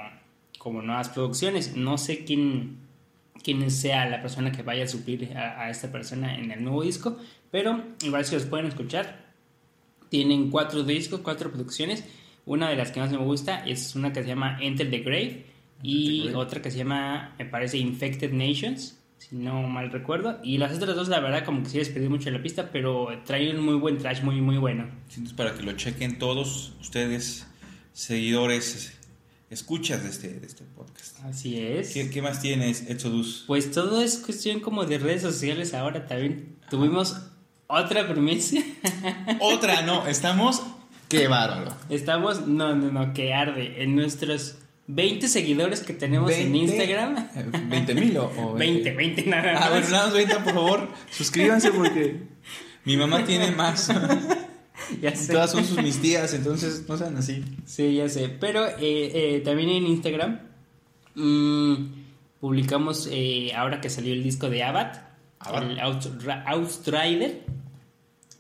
como 0.59 0.81
nuevas 0.81 1.09
producciones. 1.09 1.75
No 1.75 1.99
sé 1.99 2.25
quién, 2.25 2.79
quién 3.43 3.69
sea 3.73 4.09
la 4.09 4.23
persona 4.23 4.53
que 4.53 4.63
vaya 4.63 4.85
a 4.85 4.87
suplir 4.87 5.37
a, 5.37 5.63
a 5.63 5.71
esta 5.71 5.91
persona 5.91 6.39
en 6.39 6.53
el 6.53 6.63
nuevo 6.63 6.85
disco, 6.85 7.17
pero 7.51 7.83
igual 8.05 8.25
si 8.25 8.37
los 8.37 8.47
pueden 8.47 8.67
escuchar, 8.67 9.33
tienen 10.09 10.51
cuatro 10.51 10.85
discos, 10.85 11.21
cuatro 11.21 11.51
producciones. 11.51 12.05
Una 12.47 12.71
de 12.71 12.77
las 12.77 12.93
que 12.93 13.01
más 13.01 13.11
me 13.11 13.19
gusta 13.19 13.65
es 13.67 13.97
una 13.97 14.13
que 14.13 14.23
se 14.23 14.29
llama 14.29 14.59
Enter 14.61 14.89
the 14.89 15.01
Grave 15.01 15.47
y 15.83 16.29
Grave. 16.29 16.37
otra 16.37 16.63
que 16.63 16.71
se 16.71 16.79
llama, 16.79 17.35
me 17.39 17.45
parece, 17.45 17.79
Infected 17.79 18.33
Nations, 18.33 19.00
si 19.21 19.37
no 19.37 19.63
mal 19.69 19.91
recuerdo. 19.93 20.39
Y 20.43 20.59
las 20.59 20.75
otras 20.75 20.97
dos, 20.97 21.09
la 21.09 21.21
verdad, 21.21 21.45
como 21.45 21.63
que 21.63 21.69
sí 21.69 21.79
les 21.79 21.91
perdí 21.91 22.09
mucho 22.09 22.31
la 22.31 22.43
pista, 22.43 22.71
pero 22.73 23.09
traen 23.25 23.59
un 23.59 23.65
muy 23.65 23.75
buen 23.75 23.99
trash, 23.99 24.23
muy, 24.23 24.41
muy 24.41 24.57
bueno. 24.57 24.89
Entonces, 25.09 25.35
para 25.35 25.55
que 25.55 25.63
lo 25.63 25.73
chequen 25.73 26.19
todos 26.19 26.73
ustedes, 26.81 27.47
seguidores, 27.93 28.99
escuchas 29.51 30.03
de 30.03 30.09
este, 30.09 30.29
de 30.41 30.47
este 30.47 30.65
podcast. 30.65 31.23
Así 31.25 31.59
es. 31.59 31.93
¿Qué, 31.93 32.09
qué 32.09 32.23
más 32.23 32.41
tienes, 32.41 32.89
Exodus? 32.89 33.45
Pues 33.47 33.71
todo 33.71 34.01
es 34.01 34.17
cuestión 34.17 34.61
como 34.61 34.87
de 34.87 34.99
redes 34.99 35.21
sociales 35.21 35.75
ahora 35.75 36.07
también. 36.07 36.57
Tuvimos 36.71 37.17
otra 37.67 38.09
primicia. 38.09 38.65
Otra, 39.41 39.83
no, 39.83 40.07
estamos. 40.09 40.61
¡Qué 41.09 41.29
bárbaro! 41.29 41.73
Estamos, 41.89 42.47
no, 42.47 42.75
no, 42.75 42.91
no, 42.91 43.13
que 43.13 43.33
arde. 43.33 43.83
En 43.83 43.95
nuestros 43.95 44.57
20 44.95 45.29
seguidores 45.29 45.81
que 45.81 45.93
tenemos 45.93 46.31
en 46.33 46.53
20, 46.53 46.59
Instagram. 46.59 47.31
¿20 47.71 47.95
mil 47.95 48.17
o, 48.19 48.33
o 48.37 48.55
20, 48.59 48.93
20 48.93 49.27
nada 49.27 49.53
más. 49.53 49.63
Ah, 49.63 49.71
bueno, 49.71 49.89
nada 49.89 50.05
más 50.07 50.15
20, 50.15 50.35
por 50.37 50.55
favor. 50.55 50.89
Suscríbanse 51.11 51.71
porque 51.71 52.17
mi 52.85 52.97
mamá 52.97 53.25
tiene 53.25 53.53
más. 53.53 53.89
ya 55.01 55.15
sé. 55.15 55.33
Todas 55.33 55.53
son 55.53 55.65
sus 55.65 55.83
mis 55.83 56.01
tías, 56.01 56.35
entonces 56.35 56.85
no 56.89 56.97
sean 56.97 57.17
así. 57.17 57.45
Sí, 57.67 57.95
ya 57.95 58.09
sé. 58.09 58.29
Pero 58.29 58.67
eh, 58.67 58.77
eh, 58.81 59.43
también 59.45 59.69
en 59.69 59.87
Instagram 59.87 60.41
mm, 61.15 61.75
publicamos, 62.41 63.09
eh, 63.11 63.53
ahora 63.55 63.81
que 63.81 63.91
salió 63.91 64.13
el 64.13 64.23
disco 64.23 64.51
de 64.51 64.65
Abad, 64.65 65.03
Abad. 65.39 65.71
el 65.71 65.79
Outrider, 65.81 67.45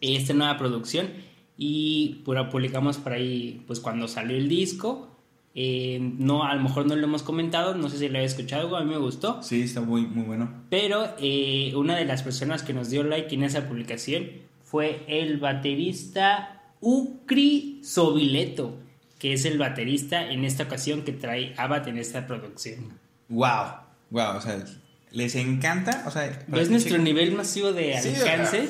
esta 0.00 0.32
nueva 0.32 0.56
producción. 0.58 1.08
Y 1.56 2.22
publicamos 2.24 2.96
por 2.96 3.12
ahí, 3.12 3.62
pues 3.66 3.80
cuando 3.80 4.08
salió 4.08 4.36
el 4.36 4.48
disco. 4.48 5.09
Eh, 5.54 5.98
no, 6.00 6.44
a 6.44 6.54
lo 6.54 6.62
mejor 6.62 6.86
no 6.86 6.94
lo 6.94 7.04
hemos 7.04 7.22
comentado, 7.22 7.74
no 7.74 7.88
sé 7.88 7.98
si 7.98 8.08
lo 8.08 8.18
había 8.18 8.26
escuchado, 8.26 8.76
a 8.76 8.84
mí 8.84 8.90
me 8.90 8.98
gustó. 8.98 9.42
Sí, 9.42 9.62
está 9.62 9.80
muy, 9.80 10.06
muy 10.06 10.24
bueno. 10.24 10.64
Pero 10.70 11.14
eh, 11.18 11.72
una 11.74 11.96
de 11.96 12.04
las 12.04 12.22
personas 12.22 12.62
que 12.62 12.72
nos 12.72 12.90
dio 12.90 13.02
like 13.02 13.34
en 13.34 13.42
esa 13.42 13.66
publicación 13.66 14.28
fue 14.62 15.04
el 15.08 15.38
baterista 15.38 16.62
Ucri 16.80 17.80
Sobileto, 17.82 18.78
que 19.18 19.32
es 19.32 19.44
el 19.44 19.58
baterista 19.58 20.30
en 20.30 20.44
esta 20.44 20.64
ocasión 20.64 21.02
que 21.02 21.12
trae 21.12 21.54
Abad 21.56 21.88
en 21.88 21.98
esta 21.98 22.26
producción. 22.26 22.98
Wow, 23.28 23.66
wow, 24.10 24.36
o 24.36 24.40
sea, 24.40 24.64
les 25.10 25.34
encanta, 25.34 26.04
o 26.06 26.10
sea, 26.12 26.44
¿Ves 26.46 26.70
nuestro 26.70 26.98
nivel 26.98 27.32
masivo 27.32 27.72
de 27.72 28.00
Sí, 28.00 28.14
alcance? 28.14 28.68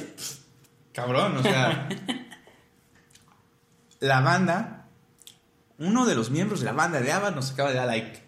Cabrón, 0.92 1.36
o 1.36 1.42
sea, 1.42 1.88
la 4.00 4.22
banda, 4.22 4.79
uno 5.80 6.06
de 6.06 6.14
los 6.14 6.30
miembros 6.30 6.60
de 6.60 6.66
la 6.66 6.72
banda 6.72 7.00
de 7.00 7.10
Ava 7.10 7.32
nos 7.32 7.50
acaba 7.50 7.70
de 7.70 7.76
dar 7.76 7.86
like. 7.88 8.20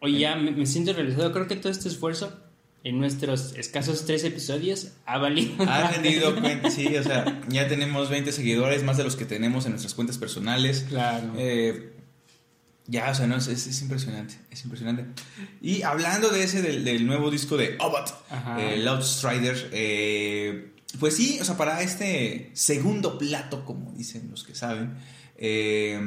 Oye, 0.00 0.18
ya 0.18 0.34
me, 0.34 0.50
me 0.50 0.66
siento 0.66 0.92
realizado. 0.92 1.32
Creo 1.32 1.46
que 1.46 1.54
todo 1.56 1.70
este 1.70 1.88
esfuerzo 1.88 2.36
en 2.82 2.98
nuestros 2.98 3.54
escasos 3.56 4.06
tres 4.06 4.24
episodios 4.24 4.92
ha 5.06 5.18
valido. 5.18 5.54
Han 5.70 5.92
rendido 5.92 6.34
cuenta, 6.40 6.70
sí, 6.70 6.96
o 6.96 7.02
sea, 7.02 7.42
ya 7.48 7.68
tenemos 7.68 8.08
20 8.08 8.32
seguidores, 8.32 8.82
más 8.82 8.96
de 8.96 9.04
los 9.04 9.14
que 9.16 9.26
tenemos 9.26 9.66
en 9.66 9.72
nuestras 9.72 9.94
cuentas 9.94 10.16
personales. 10.18 10.86
Claro. 10.88 11.32
Eh, 11.36 11.92
Ya, 12.86 13.10
o 13.10 13.14
sea, 13.14 13.26
no, 13.28 13.36
es, 13.36 13.46
es, 13.46 13.66
es 13.68 13.82
impresionante, 13.82 14.34
es 14.50 14.64
impresionante. 14.64 15.04
Y 15.60 15.82
hablando 15.82 16.30
de 16.30 16.42
ese, 16.42 16.60
del, 16.62 16.82
del 16.84 17.06
nuevo 17.06 17.30
disco 17.30 17.56
de 17.56 17.76
Obat, 17.78 18.10
eh, 18.58 18.78
Loud 18.78 19.02
Strider, 19.02 19.68
eh, 19.72 20.72
pues 20.98 21.14
sí, 21.14 21.38
o 21.40 21.44
sea, 21.44 21.56
para 21.56 21.82
este 21.82 22.50
segundo 22.54 23.16
plato, 23.18 23.64
como 23.64 23.92
dicen 23.92 24.28
los 24.30 24.42
que 24.42 24.54
saben, 24.56 24.94
eh, 25.36 26.00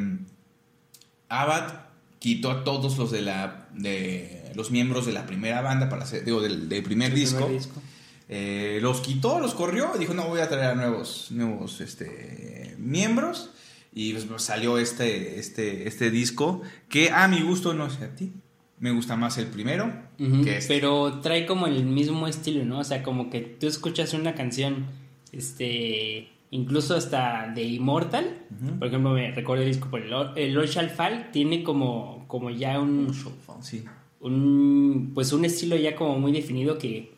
Abad 1.42 1.86
quitó 2.20 2.52
a 2.52 2.64
todos 2.64 2.98
los 2.98 3.12
de 3.12 3.22
la 3.22 3.68
de 3.74 4.52
los 4.56 4.72
miembros 4.72 5.06
de 5.06 5.14
la 5.14 5.26
primera 5.26 5.62
banda 5.62 5.90
para 5.90 6.04
hacer, 6.04 6.24
digo, 6.24 6.42
del, 6.42 6.70
del 6.70 6.84
primer 6.84 7.12
El 7.12 7.16
disco. 7.16 7.46
primer 7.46 7.58
disco. 7.62 7.82
Eh, 8.30 8.80
los 8.82 9.02
quitó, 9.02 9.40
los 9.40 9.54
corrió, 9.54 9.92
dijo, 10.00 10.14
no, 10.14 10.28
voy 10.28 10.40
a 10.42 10.48
traer 10.50 10.72
a 10.72 10.76
nuevos, 10.76 11.28
nuevos 11.32 11.82
este, 11.82 12.76
miembros. 12.78 13.50
Y 13.94 14.14
pues, 14.14 14.42
salió 14.42 14.78
este, 14.78 15.40
este, 15.40 15.88
este 15.88 16.10
disco, 16.10 16.62
que 16.90 17.12
a 17.12 17.28
mi 17.28 17.42
gusto, 17.42 17.74
no 17.74 17.90
sé 17.90 18.06
a 18.06 18.16
ti, 18.16 18.32
me 18.80 18.92
gusta 18.92 19.16
más 19.16 19.38
el 19.38 19.48
primero 19.48 19.92
que 20.18 20.58
este. 20.58 20.74
Pero 20.74 21.20
trae 21.22 21.46
como 21.46 21.68
el 21.68 21.86
mismo 21.86 22.28
estilo, 22.28 22.66
¿no? 22.66 22.80
O 22.80 22.84
sea, 22.84 23.04
como 23.04 23.30
que 23.30 23.42
tú 23.42 23.68
escuchas 23.68 24.14
una 24.14 24.34
canción, 24.34 24.88
este, 25.32 26.30
incluso 26.54 26.96
hasta 26.96 27.52
de 27.54 27.64
Immortal, 27.64 28.38
por 28.80 28.88
ejemplo, 28.88 29.12
me 29.12 29.32
recuerdo 29.32 29.64
el 29.64 29.70
disco 29.70 29.90
por 29.90 30.02
el, 30.02 30.10
Lord- 30.12 30.34
el 30.38 30.54
Lord 30.54 30.68
Shall 30.68 30.90
Fall, 30.90 31.30
tiene 31.32 31.64
como, 31.64 32.26
como 32.28 32.50
ya 32.50 32.80
un, 32.80 33.14
Sí. 33.62 33.84
un, 34.22 35.12
pues 35.14 35.34
un 35.34 35.46
estilo 35.46 35.76
ya 35.76 35.96
como 35.96 36.20
muy 36.20 36.32
definido 36.32 36.78
que, 36.78 37.14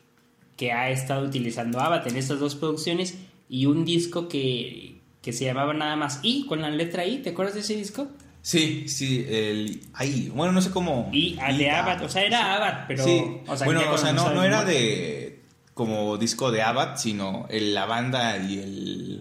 que 0.58 0.72
ha 0.72 0.90
estado 0.90 1.26
utilizando 1.28 1.80
Abbott 1.80 2.08
en 2.08 2.18
estas 2.18 2.40
dos 2.40 2.56
producciones 2.56 3.18
y 3.50 3.66
un 3.68 3.86
disco 3.86 4.28
que, 4.28 5.00
que 5.22 5.34
se 5.34 5.46
llamaba 5.46 5.74
nada 5.74 5.96
más 5.96 6.20
I, 6.24 6.46
con 6.48 6.62
la 6.62 6.70
letra 6.70 7.06
I, 7.06 7.20
¿te 7.20 7.30
acuerdas 7.32 7.56
de 7.56 7.62
ese 7.62 7.76
disco? 7.76 8.08
Sí, 8.42 8.88
sí, 8.88 9.26
el, 9.28 9.82
ahí, 9.94 10.32
bueno, 10.34 10.54
no 10.54 10.62
sé 10.62 10.70
cómo. 10.72 11.10
I, 11.12 11.36
ah, 11.42 11.52
de 11.52 11.70
Abbott, 11.70 12.06
o 12.06 12.10
sea, 12.10 12.24
era 12.24 12.56
Abbott, 12.56 12.86
pero... 12.88 13.04
sí, 13.04 13.24
o 13.48 13.58
sea, 13.58 13.66
bueno, 13.66 13.82
o 13.92 13.98
sea, 13.98 14.14
no, 14.14 14.32
no 14.34 14.44
era 14.44 14.64
de 14.64 15.42
como 15.74 16.18
disco 16.18 16.52
de 16.52 16.62
Abad, 16.62 16.96
sino 16.98 17.48
el- 17.50 17.74
la 17.74 17.86
banda 17.86 18.38
y 18.38 18.60
el, 18.60 19.15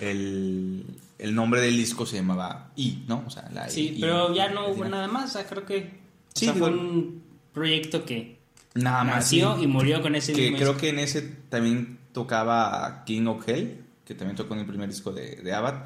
el, 0.00 0.84
el 1.18 1.34
nombre 1.34 1.60
del 1.60 1.76
disco 1.76 2.06
se 2.06 2.16
llamaba 2.16 2.70
I, 2.76 3.04
¿no? 3.08 3.22
O 3.26 3.30
sea, 3.30 3.48
la 3.52 3.68
Sí, 3.68 3.94
I- 3.96 4.00
pero 4.00 4.34
ya 4.34 4.50
no 4.50 4.68
hubo 4.68 4.84
nada 4.84 5.06
más, 5.08 5.30
o 5.30 5.32
sea, 5.38 5.46
creo 5.46 5.64
que 5.64 5.78
o 5.78 6.38
Sí, 6.38 6.46
sea, 6.46 6.54
digo- 6.54 6.66
fue 6.66 6.76
un 6.76 7.22
proyecto 7.52 8.04
que 8.04 8.38
Nada 8.74 9.04
más. 9.04 9.16
nació 9.16 9.56
sí. 9.56 9.62
y 9.64 9.66
murió 9.66 10.02
con 10.02 10.14
ese 10.16 10.32
Que 10.32 10.42
mismo 10.42 10.56
creo 10.58 10.68
disco. 10.70 10.80
que 10.80 10.88
en 10.90 10.98
ese 10.98 11.22
también 11.48 11.98
tocaba 12.12 13.04
King 13.06 13.26
of 13.26 13.48
Hell, 13.48 13.84
que 14.04 14.14
también 14.14 14.36
tocó 14.36 14.54
en 14.54 14.60
el 14.60 14.66
primer 14.66 14.88
disco 14.88 15.12
de, 15.12 15.36
de 15.36 15.52
Abad, 15.54 15.84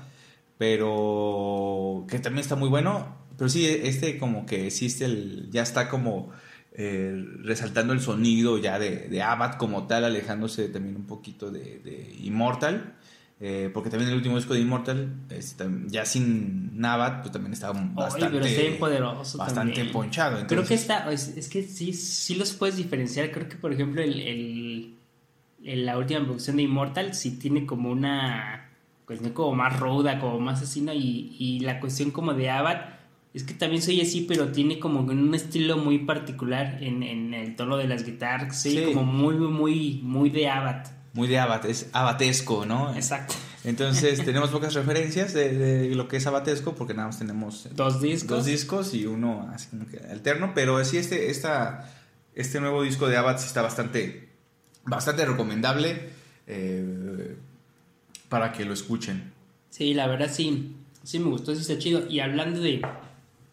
pero 0.57 2.07
que 2.09 2.19
también 2.19 2.41
está 2.43 2.57
muy 2.57 2.69
bueno. 2.69 3.17
Pero 3.37 3.49
sí, 3.49 3.67
este 3.67 4.19
como 4.19 4.47
que 4.47 4.67
existe 4.67 5.05
el, 5.05 5.49
ya 5.53 5.63
está 5.63 5.89
como 5.89 6.31
eh, 6.73 7.13
resaltando 7.43 7.93
el 7.93 8.01
sonido 8.01 8.59
ya 8.59 8.79
de, 8.79 9.09
de 9.09 9.23
Abad 9.23 9.55
como 9.55 9.87
tal, 9.87 10.05
alejándose 10.05 10.69
también 10.69 10.97
un 10.97 11.07
poquito 11.07 11.51
de, 11.51 11.79
de 11.81 12.17
Immortal. 12.23 12.95
Eh, 13.41 13.71
porque 13.73 13.89
también 13.91 14.11
el 14.11 14.17
último 14.17 14.37
disco 14.37 14.55
de 14.55 14.61
Immortal, 14.61 15.13
este, 15.31 15.65
ya 15.87 16.05
sin 16.05 16.85
Abad, 16.85 17.21
pues 17.21 17.33
también 17.33 17.53
estaba 17.53 17.73
bastante, 17.95 18.39
pero 18.39 18.45
está 18.47 18.79
poderoso 18.79 19.39
bastante 19.39 19.75
también. 19.75 19.93
ponchado. 19.93 20.37
Creo 20.39 20.47
que 20.49 20.55
entonces- 20.55 20.81
está, 20.81 21.13
es, 21.13 21.29
es 21.37 21.49
que 21.49 21.63
sí, 21.63 21.93
sí 21.93 22.35
los 22.35 22.53
puedes 22.53 22.77
diferenciar. 22.77 23.31
Creo 23.31 23.49
que, 23.49 23.57
por 23.57 23.73
ejemplo, 23.73 24.03
el, 24.03 24.21
el- 24.21 24.95
el- 25.65 25.87
la 25.87 25.99
última 25.99 26.21
producción 26.21 26.57
de 26.57 26.63
Immortal 26.65 27.15
sí 27.15 27.33
tiene 27.39 27.65
como 27.67 27.91
una 27.91 28.71
cuestión 29.07 29.33
como 29.33 29.55
más 29.55 29.79
ruda, 29.79 30.19
como 30.21 30.39
más 30.41 30.61
así, 30.63 30.81
¿no? 30.81 30.93
Y, 30.93 31.35
y 31.39 31.61
la 31.61 31.81
cuestión 31.81 32.11
como 32.11 32.35
de 32.35 32.51
Abad 32.51 32.81
es 33.35 33.43
que 33.45 33.55
también 33.55 33.83
soy 33.83 34.01
así, 34.01 34.25
pero 34.29 34.49
tiene 34.53 34.79
como 34.81 35.01
un 35.01 35.35
estilo 35.35 35.77
muy 35.79 35.99
particular 36.01 36.79
en, 36.83 37.03
en 37.03 37.35
el 37.35 37.55
tono 37.57 37.77
de 37.77 37.87
las 37.87 38.05
guitarras, 38.05 38.61
sí, 38.61 38.71
Sí. 38.71 38.83
como 38.85 39.05
muy, 39.05 39.37
muy, 39.37 40.01
muy 40.03 40.31
de 40.31 40.49
Abad. 40.49 40.87
Muy 41.15 41.27
de 41.29 41.39
Abad, 41.39 41.65
es 41.67 41.89
abatesco, 41.93 42.67
¿no? 42.67 42.95
Exacto. 42.95 43.35
Entonces 43.65 44.19
tenemos 44.25 44.51
pocas 44.51 44.75
referencias 44.75 45.33
de, 45.35 45.53
de 45.57 45.95
lo 45.95 46.07
que 46.09 46.19
es 46.19 46.27
abatesco 46.27 46.75
porque 46.75 46.95
nada 46.95 47.09
más 47.09 47.19
tenemos 47.19 47.69
Dos 47.75 48.01
discos. 48.01 48.29
dos 48.29 48.45
discos 48.45 48.95
y 48.95 49.07
uno 49.07 49.49
así 49.53 49.69
como 49.69 49.87
que 49.87 49.99
alterno, 49.99 50.53
pero 50.55 50.85
sí 50.85 50.97
este, 50.99 51.31
esta, 51.31 51.93
este 52.35 52.61
nuevo 52.61 52.83
disco 52.83 53.09
de 53.09 53.17
Abad 53.17 53.39
sí 53.39 53.47
está 53.47 53.63
bastante, 53.63 54.29
bastante 54.85 55.25
recomendable 55.25 56.11
eh, 56.47 57.37
para 58.29 58.53
que 58.53 58.65
lo 58.65 58.75
escuchen. 58.75 59.33
Sí, 59.71 59.95
la 59.95 60.07
verdad 60.07 60.31
sí, 60.33 60.75
sí 61.03 61.19
me 61.19 61.31
gustó, 61.31 61.55
sí 61.55 61.63
está 61.63 61.79
chido. 61.79 62.07
Y 62.09 62.21
hablando 62.21 62.61
de 62.61 62.83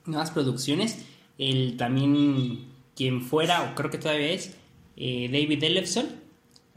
nuevas 0.06 0.32
producciones, 0.32 1.00
el 1.38 1.78
también 1.78 2.66
quien 2.96 3.22
fuera, 3.22 3.64
o 3.64 3.76
creo 3.76 3.90
que 3.90 3.98
todavía 3.98 4.32
es, 4.32 4.56
eh, 4.98 5.28
David 5.32 5.64
Ellefson, 5.64 6.06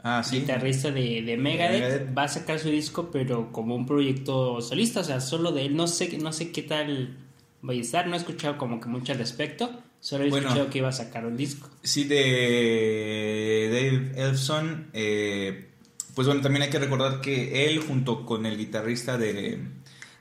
Ah, 0.01 0.23
sí. 0.23 0.39
guitarrista 0.39 0.91
de, 0.91 1.21
de 1.23 1.35
Megadeth, 1.37 1.81
Megadeth. 1.81 2.17
va 2.17 2.23
a 2.23 2.27
sacar 2.29 2.57
su 2.59 2.69
disco, 2.69 3.09
pero 3.11 3.51
como 3.51 3.75
un 3.75 3.85
proyecto 3.85 4.61
solista, 4.61 5.01
o 5.01 5.03
sea, 5.03 5.19
solo 5.21 5.51
de 5.51 5.65
él. 5.65 5.75
No 5.75 5.87
sé, 5.87 6.17
no 6.17 6.31
sé 6.31 6.51
qué 6.51 6.61
tal 6.63 7.17
vaya 7.61 7.79
a 7.79 7.83
estar, 7.83 8.07
no 8.07 8.13
he 8.13 8.17
escuchado 8.17 8.57
como 8.57 8.79
que 8.79 8.87
mucho 8.87 9.11
al 9.11 9.17
respecto, 9.17 9.69
solo 9.99 10.23
he 10.23 10.29
Bueno. 10.29 10.47
escuchado 10.47 10.69
que 10.69 10.77
iba 10.77 10.87
a 10.89 10.93
sacar 10.93 11.25
un 11.25 11.35
disco. 11.35 11.69
Sí, 11.83 12.05
de 12.05 13.69
Dave 13.71 14.29
Elfson. 14.29 14.87
eh, 14.93 15.65
pues 16.15 16.27
bueno, 16.27 16.41
también 16.41 16.63
hay 16.63 16.69
que 16.69 16.79
recordar 16.79 17.21
que 17.21 17.65
él, 17.65 17.79
junto 17.79 18.25
con 18.25 18.45
el 18.45 18.57
guitarrista 18.57 19.17
de, 19.17 19.59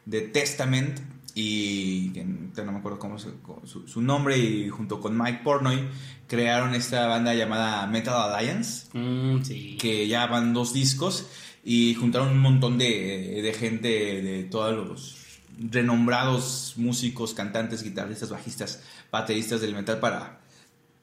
de 0.07 0.21
Testament, 0.23 0.99
y 1.41 2.11
que 2.11 2.25
no 2.65 2.73
me 2.73 2.79
acuerdo 2.79 2.99
cómo 2.99 3.19
se- 3.19 3.31
su, 3.65 3.87
su 3.87 4.03
nombre, 4.03 4.37
y 4.39 4.69
junto 4.71 5.01
con 5.01 5.17
Mike 5.17 5.41
Pornoy, 5.45 5.89
crearon 6.27 6.75
esta 6.75 7.07
banda 7.07 7.33
llamada 7.35 7.87
Metal 7.87 8.15
Alliance, 8.35 8.89
Mm, 8.93 9.43
sí. 9.45 9.77
que 9.81 10.09
ya 10.09 10.27
van 10.27 10.53
dos 10.53 10.73
discos, 10.73 11.27
y 11.65 11.95
juntaron 11.95 12.29
un 12.29 12.39
montón 12.41 12.79
de, 12.79 13.41
de 13.43 13.53
gente 13.55 13.89
de 14.23 14.45
todos 14.45 14.75
los 14.89 15.17
renombrados 15.61 16.75
músicos, 16.77 17.35
cantantes, 17.35 17.83
guitarristas, 17.83 18.31
bajistas, 18.31 18.83
bateristas 19.13 19.61
del 19.61 19.75
metal 19.75 19.99
para, 20.01 20.41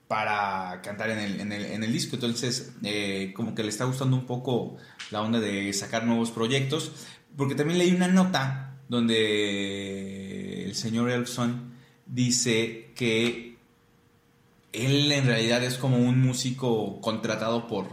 para 0.08 0.82
cantar 0.82 1.10
en 1.12 1.20
el, 1.20 1.40
en 1.42 1.52
el, 1.52 1.66
en 1.66 1.84
el 1.84 1.92
disco. 1.94 2.16
Entonces, 2.16 2.74
eh, 2.84 3.32
como 3.36 3.54
que 3.56 3.64
le 3.64 3.70
está 3.70 3.86
gustando 3.86 4.16
un 4.16 4.26
poco 4.26 4.78
la 5.12 5.22
onda 5.22 5.40
de 5.40 5.72
sacar 5.74 6.06
nuevos 6.06 6.32
proyectos. 6.32 6.92
Porque 7.36 7.54
también 7.56 7.80
leí 7.80 7.92
una 7.94 8.08
nota 8.08 8.78
donde 8.88 10.25
el 10.76 10.82
señor 10.82 11.10
Elfson 11.10 11.72
dice 12.06 12.92
que 12.96 13.56
él 14.74 15.12
en 15.12 15.26
realidad 15.26 15.64
es 15.64 15.78
como 15.78 15.98
un 15.98 16.22
músico 16.22 17.00
contratado 17.00 17.68
por, 17.68 17.88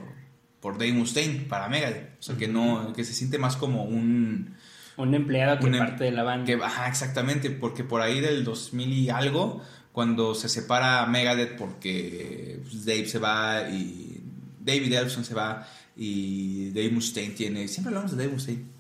por 0.61 0.79
Dave 0.79 0.93
Mustaine 0.93 1.45
para 1.49 1.69
Megadeth. 1.69 2.19
O 2.19 2.23
sea, 2.23 2.37
que, 2.37 2.49
no, 2.49 2.93
que 2.93 3.05
se 3.05 3.15
siente 3.15 3.39
más 3.39 3.57
como 3.57 3.85
un... 3.85 4.57
Un 4.97 5.15
empleado 5.15 5.59
que 5.59 5.67
un 5.67 5.75
em- 5.75 5.79
parte 5.79 6.05
de 6.05 6.11
la 6.11 6.25
banda. 6.25 6.45
Que, 6.45 6.55
ajá, 6.55 6.89
exactamente, 6.89 7.51
porque 7.51 7.85
por 7.85 8.01
ahí 8.01 8.21
del 8.21 8.45
2000 8.45 8.93
y 8.93 9.11
algo, 9.11 9.63
cuando 9.93 10.35
se 10.35 10.49
separa 10.49 11.07
Megadeth 11.07 11.57
porque 11.57 12.61
pues, 12.63 12.85
Dave 12.85 13.07
se 13.07 13.19
va 13.19 13.69
y 13.71 14.21
David 14.61 14.93
Ellefson 14.93 15.25
se 15.25 15.35
va 15.35 15.69
y 15.97 16.71
Dave 16.71 16.91
Mustaine 16.91 17.35
tiene... 17.35 17.69
Siempre 17.69 17.91
hablamos 17.91 18.11
de 18.11 18.25
Dave 18.25 18.33
Mustaine. 18.33 18.72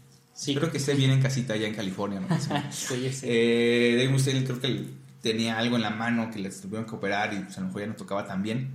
Sí. 0.42 0.50
Espero 0.50 0.72
que 0.72 0.78
esté 0.78 0.94
bien 0.94 1.12
en 1.12 1.22
casita 1.22 1.54
allá 1.54 1.68
en 1.68 1.74
California. 1.76 2.18
¿no? 2.18 2.26
Sí, 2.72 3.12
sé. 3.12 3.26
Eh, 3.28 3.94
Dave 3.96 4.08
Mustaine 4.08 4.42
creo 4.42 4.60
que 4.60 4.86
tenía 5.20 5.56
algo 5.56 5.76
en 5.76 5.82
la 5.82 5.90
mano 5.90 6.32
que 6.32 6.40
les 6.40 6.60
tuvieron 6.60 6.84
que 6.84 6.96
operar 6.96 7.32
y 7.32 7.38
pues, 7.38 7.56
a 7.58 7.60
lo 7.60 7.68
mejor 7.68 7.82
ya 7.82 7.86
no 7.86 7.94
tocaba 7.94 8.26
tan 8.26 8.42
bien. 8.42 8.74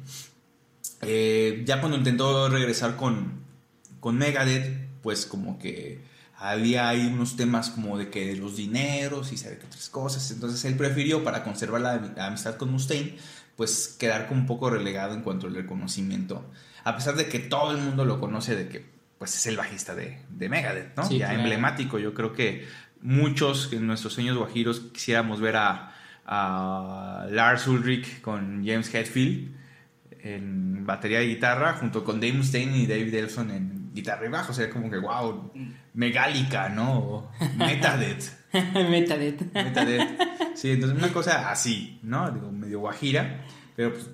Eh, 1.02 1.64
ya 1.66 1.82
cuando 1.82 1.98
intentó 1.98 2.48
regresar 2.48 2.96
con, 2.96 3.42
con 4.00 4.18
Megadeth, 4.18 4.88
pues 5.04 5.26
como 5.26 5.60
que 5.60 6.00
había 6.38 6.88
ahí 6.88 7.06
unos 7.06 7.36
temas 7.36 7.70
como 7.70 7.98
de 7.98 8.10
que 8.10 8.34
los 8.38 8.56
dineros 8.56 9.34
y 9.34 9.38
sabe 9.38 9.58
que 9.58 9.66
otras 9.66 9.90
cosas. 9.90 10.32
Entonces 10.32 10.64
él 10.64 10.78
prefirió, 10.78 11.26
para 11.26 11.44
conservar 11.44 11.82
la, 11.82 11.98
la 12.16 12.28
amistad 12.28 12.56
con 12.56 12.72
Mustaine, 12.72 13.18
pues 13.58 13.94
quedar 14.00 14.30
como 14.30 14.40
un 14.40 14.48
poco 14.48 14.70
relegado 14.70 15.16
en 15.16 15.22
cuanto 15.22 15.48
al 15.48 15.56
reconocimiento. 15.56 16.46
A 16.86 16.96
pesar 16.96 17.18
de 17.18 17.28
que 17.28 17.40
todo 17.40 17.72
el 17.72 17.80
mundo 17.80 18.06
lo 18.06 18.22
conoce 18.22 18.56
de 18.56 18.70
que 18.70 18.97
pues 19.18 19.36
es 19.36 19.48
el 19.48 19.58
bajista 19.58 19.96
de, 19.96 20.20
de 20.30 20.50
Megadeth, 20.50 20.96
¿no? 20.96 21.06
Sí, 21.06 21.18
ya 21.18 21.28
claro. 21.28 21.42
emblemático. 21.42 22.00
Yo 22.00 22.14
creo 22.14 22.34
que 22.34 22.68
muchos 23.02 23.72
en 23.74 23.88
nuestros 23.88 24.14
sueños 24.14 24.38
guajiros 24.38 24.80
quisiéramos 24.94 25.42
ver 25.42 25.56
a, 25.58 25.94
a 26.26 27.28
Lars 27.30 27.68
Ulrich 27.68 28.22
con 28.22 28.66
James 28.66 28.94
Hetfield 28.94 29.56
en 30.22 30.86
batería 30.86 31.22
y 31.22 31.30
guitarra, 31.30 31.74
junto 31.74 32.04
con 32.04 32.20
Dave 32.20 32.34
Mustaine 32.34 32.78
y 32.78 32.88
David 32.88 33.14
Elson 33.14 33.52
en 33.52 33.94
guitarra 33.94 34.26
y 34.26 34.30
bajo. 34.30 34.54
Sería 34.54 34.74
como 34.74 34.90
que, 34.90 34.98
wow, 34.98 35.52
Megálica, 35.94 36.70
¿no? 36.70 37.00
O 37.00 37.32
Metadeth. 37.58 38.54
Metadeth. 38.54 39.54
Metadeth. 39.54 40.56
Sí, 40.56 40.72
entonces 40.72 40.98
una 40.98 41.12
cosa 41.14 41.50
así, 41.52 42.00
¿no? 42.04 42.30
Digo, 42.32 42.52
medio 42.52 42.80
guajira, 42.80 43.46
pero 43.76 43.94
pues 43.94 44.10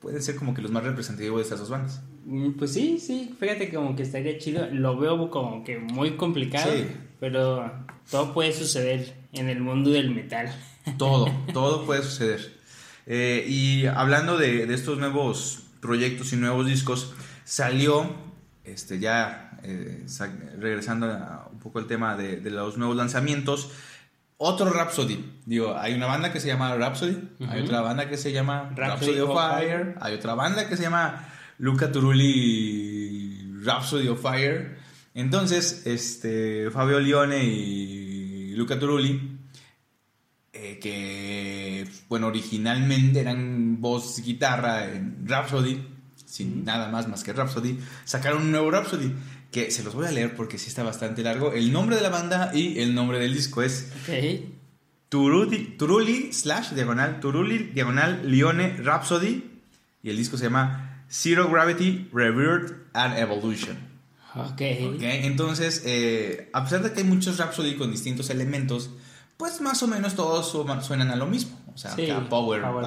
pueden 0.00 0.22
ser 0.22 0.36
como 0.36 0.54
que 0.54 0.62
los 0.62 0.70
más 0.70 0.84
representativos 0.84 1.38
de 1.38 1.42
estas 1.42 1.58
dos 1.60 1.70
bandas. 1.70 2.02
Mm, 2.24 2.52
Pues 2.52 2.72
sí, 2.72 2.98
sí, 2.98 3.34
fíjate 3.38 3.68
que 3.68 3.76
como 3.76 3.94
que 3.96 4.02
estaría 4.02 4.38
chido. 4.38 4.66
Lo 4.70 4.96
veo 4.98 5.30
como 5.30 5.62
que 5.64 5.78
muy 5.78 6.16
complicado, 6.16 6.70
Sí. 6.72 6.86
pero 7.20 7.70
todo 8.10 8.32
puede 8.32 8.52
suceder 8.52 9.14
en 9.32 9.48
el 9.48 9.60
mundo 9.60 9.90
del 9.90 10.10
metal. 10.10 10.52
Todo, 10.98 11.30
todo 11.54 11.86
puede 11.86 12.02
suceder. 12.02 12.52
Eh, 13.06 13.46
y 13.48 13.86
hablando 13.86 14.36
de, 14.36 14.66
de 14.66 14.74
estos 14.74 14.98
nuevos 14.98 15.62
proyectos 15.80 16.32
y 16.34 16.36
nuevos 16.36 16.66
discos, 16.66 17.14
salió, 17.44 18.10
este, 18.64 18.98
ya 18.98 19.58
eh, 19.62 20.02
sa- 20.06 20.30
regresando 20.58 21.06
a 21.10 21.48
un 21.50 21.58
poco 21.58 21.78
el 21.78 21.86
tema 21.86 22.16
de, 22.16 22.36
de 22.36 22.50
los 22.50 22.76
nuevos 22.76 22.96
lanzamientos, 22.96 23.70
otro 24.36 24.68
Rhapsody. 24.70 25.24
Digo, 25.46 25.74
hay 25.76 25.94
una 25.94 26.04
banda 26.06 26.32
que 26.32 26.40
se 26.40 26.48
llama 26.48 26.74
Rhapsody, 26.76 27.16
hay 27.48 27.62
otra 27.62 27.80
banda 27.80 28.08
que 28.10 28.18
se 28.18 28.32
llama 28.32 28.70
Rhapsody 28.76 29.12
Rhapsody 29.12 29.20
of 29.20 29.30
of 29.30 29.36
Fire, 29.38 29.68
Fire. 29.84 29.94
hay 30.02 30.14
otra 30.14 30.34
banda 30.34 30.68
que 30.68 30.76
se 30.76 30.82
llama 30.82 31.28
Luca 31.58 31.90
Turulli 31.90 33.60
Rhapsody 33.62 34.08
of 34.08 34.20
Fire. 34.20 34.76
Entonces, 35.14 35.86
este, 35.86 36.70
Fabio 36.70 37.00
Lione 37.00 37.44
y 37.44 38.54
Luca 38.56 38.78
Turulli 38.78 39.34
eh, 40.56 40.78
que, 40.80 41.84
bueno, 42.08 42.28
originalmente 42.28 43.20
eran 43.20 43.80
voz 43.80 44.22
guitarra 44.22 44.92
en 44.92 45.26
Rhapsody, 45.26 45.84
sin 46.24 46.64
nada 46.64 46.92
más 46.92 47.08
más 47.08 47.24
que 47.24 47.32
Rhapsody, 47.32 47.80
sacaron 48.04 48.42
un 48.42 48.52
nuevo 48.52 48.70
Rhapsody, 48.70 49.12
que 49.50 49.72
se 49.72 49.82
los 49.82 49.96
voy 49.96 50.06
a 50.06 50.12
leer 50.12 50.36
porque 50.36 50.56
sí 50.58 50.68
está 50.68 50.84
bastante 50.84 51.24
largo. 51.24 51.52
El 51.52 51.72
nombre 51.72 51.96
de 51.96 52.02
la 52.02 52.08
banda 52.08 52.52
y 52.54 52.78
el 52.78 52.94
nombre 52.94 53.18
del 53.18 53.34
disco 53.34 53.62
es. 53.62 53.92
Turuli, 55.08 55.74
Turuli 55.76 56.32
slash 56.32 56.70
diagonal, 56.70 57.18
Turuli 57.18 57.70
diagonal 57.74 58.30
Lione 58.30 58.76
Rhapsody, 58.76 59.44
y 60.04 60.10
el 60.10 60.16
disco 60.16 60.36
se 60.36 60.44
llama 60.44 60.83
Zero 61.14 61.48
Gravity, 61.48 62.08
Rebirth 62.12 62.72
and 62.92 63.16
Evolution. 63.18 63.76
Ok. 64.34 64.60
Ok, 64.94 65.02
entonces, 65.02 65.82
eh, 65.86 66.50
a 66.52 66.64
pesar 66.64 66.82
de 66.82 66.92
que 66.92 67.02
hay 67.02 67.06
muchos 67.06 67.38
Rhapsody 67.38 67.76
con 67.76 67.92
distintos 67.92 68.30
elementos, 68.30 68.90
pues 69.36 69.60
más 69.60 69.80
o 69.84 69.86
menos 69.86 70.14
todos 70.16 70.50
su- 70.50 70.66
suenan 70.82 71.10
a 71.10 71.16
lo 71.16 71.26
mismo. 71.26 71.60
O 71.72 71.78
sea, 71.78 71.92
Sí, 71.94 72.06
power, 72.28 72.62
power 72.62 72.84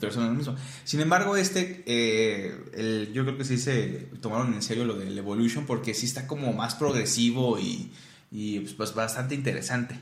pero 0.00 0.12
suenan 0.12 0.30
a 0.30 0.32
lo 0.32 0.38
mismo. 0.38 0.56
Sin 0.84 1.00
embargo, 1.00 1.36
este, 1.36 1.82
eh, 1.86 2.54
el- 2.74 3.12
yo 3.12 3.24
creo 3.24 3.36
que 3.36 3.44
sí 3.44 3.58
se 3.58 4.08
tomaron 4.22 4.54
en 4.54 4.62
serio 4.62 4.84
lo 4.86 4.94
del 4.94 5.16
Evolution 5.18 5.66
porque 5.66 5.92
sí 5.94 6.06
está 6.06 6.26
como 6.26 6.52
más 6.54 6.74
progresivo 6.76 7.58
y, 7.58 7.92
y, 8.30 8.60
pues, 8.60 8.72
pues, 8.74 8.94
bastante 8.94 9.34
interesante. 9.34 9.98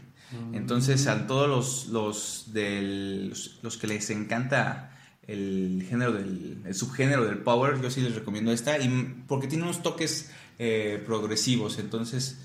Entonces, 0.53 1.07
a 1.07 1.27
todos 1.27 1.49
los, 1.49 1.87
los, 1.89 2.53
del- 2.53 3.31
los, 3.31 3.59
los 3.63 3.77
que 3.79 3.87
les 3.89 4.11
encanta 4.11 4.88
el 5.29 5.87
género 5.89 6.13
del 6.13 6.59
el 6.65 6.75
subgénero 6.75 7.25
del 7.25 7.39
power, 7.39 7.81
yo 7.81 7.91
sí 7.91 8.01
les 8.01 8.15
recomiendo 8.17 8.51
esta, 8.51 8.77
y, 8.79 8.89
porque 9.29 9.47
tiene 9.47 9.63
unos 9.63 9.83
toques 9.83 10.33
eh, 10.59 11.01
progresivos, 11.07 11.79
entonces 11.79 12.41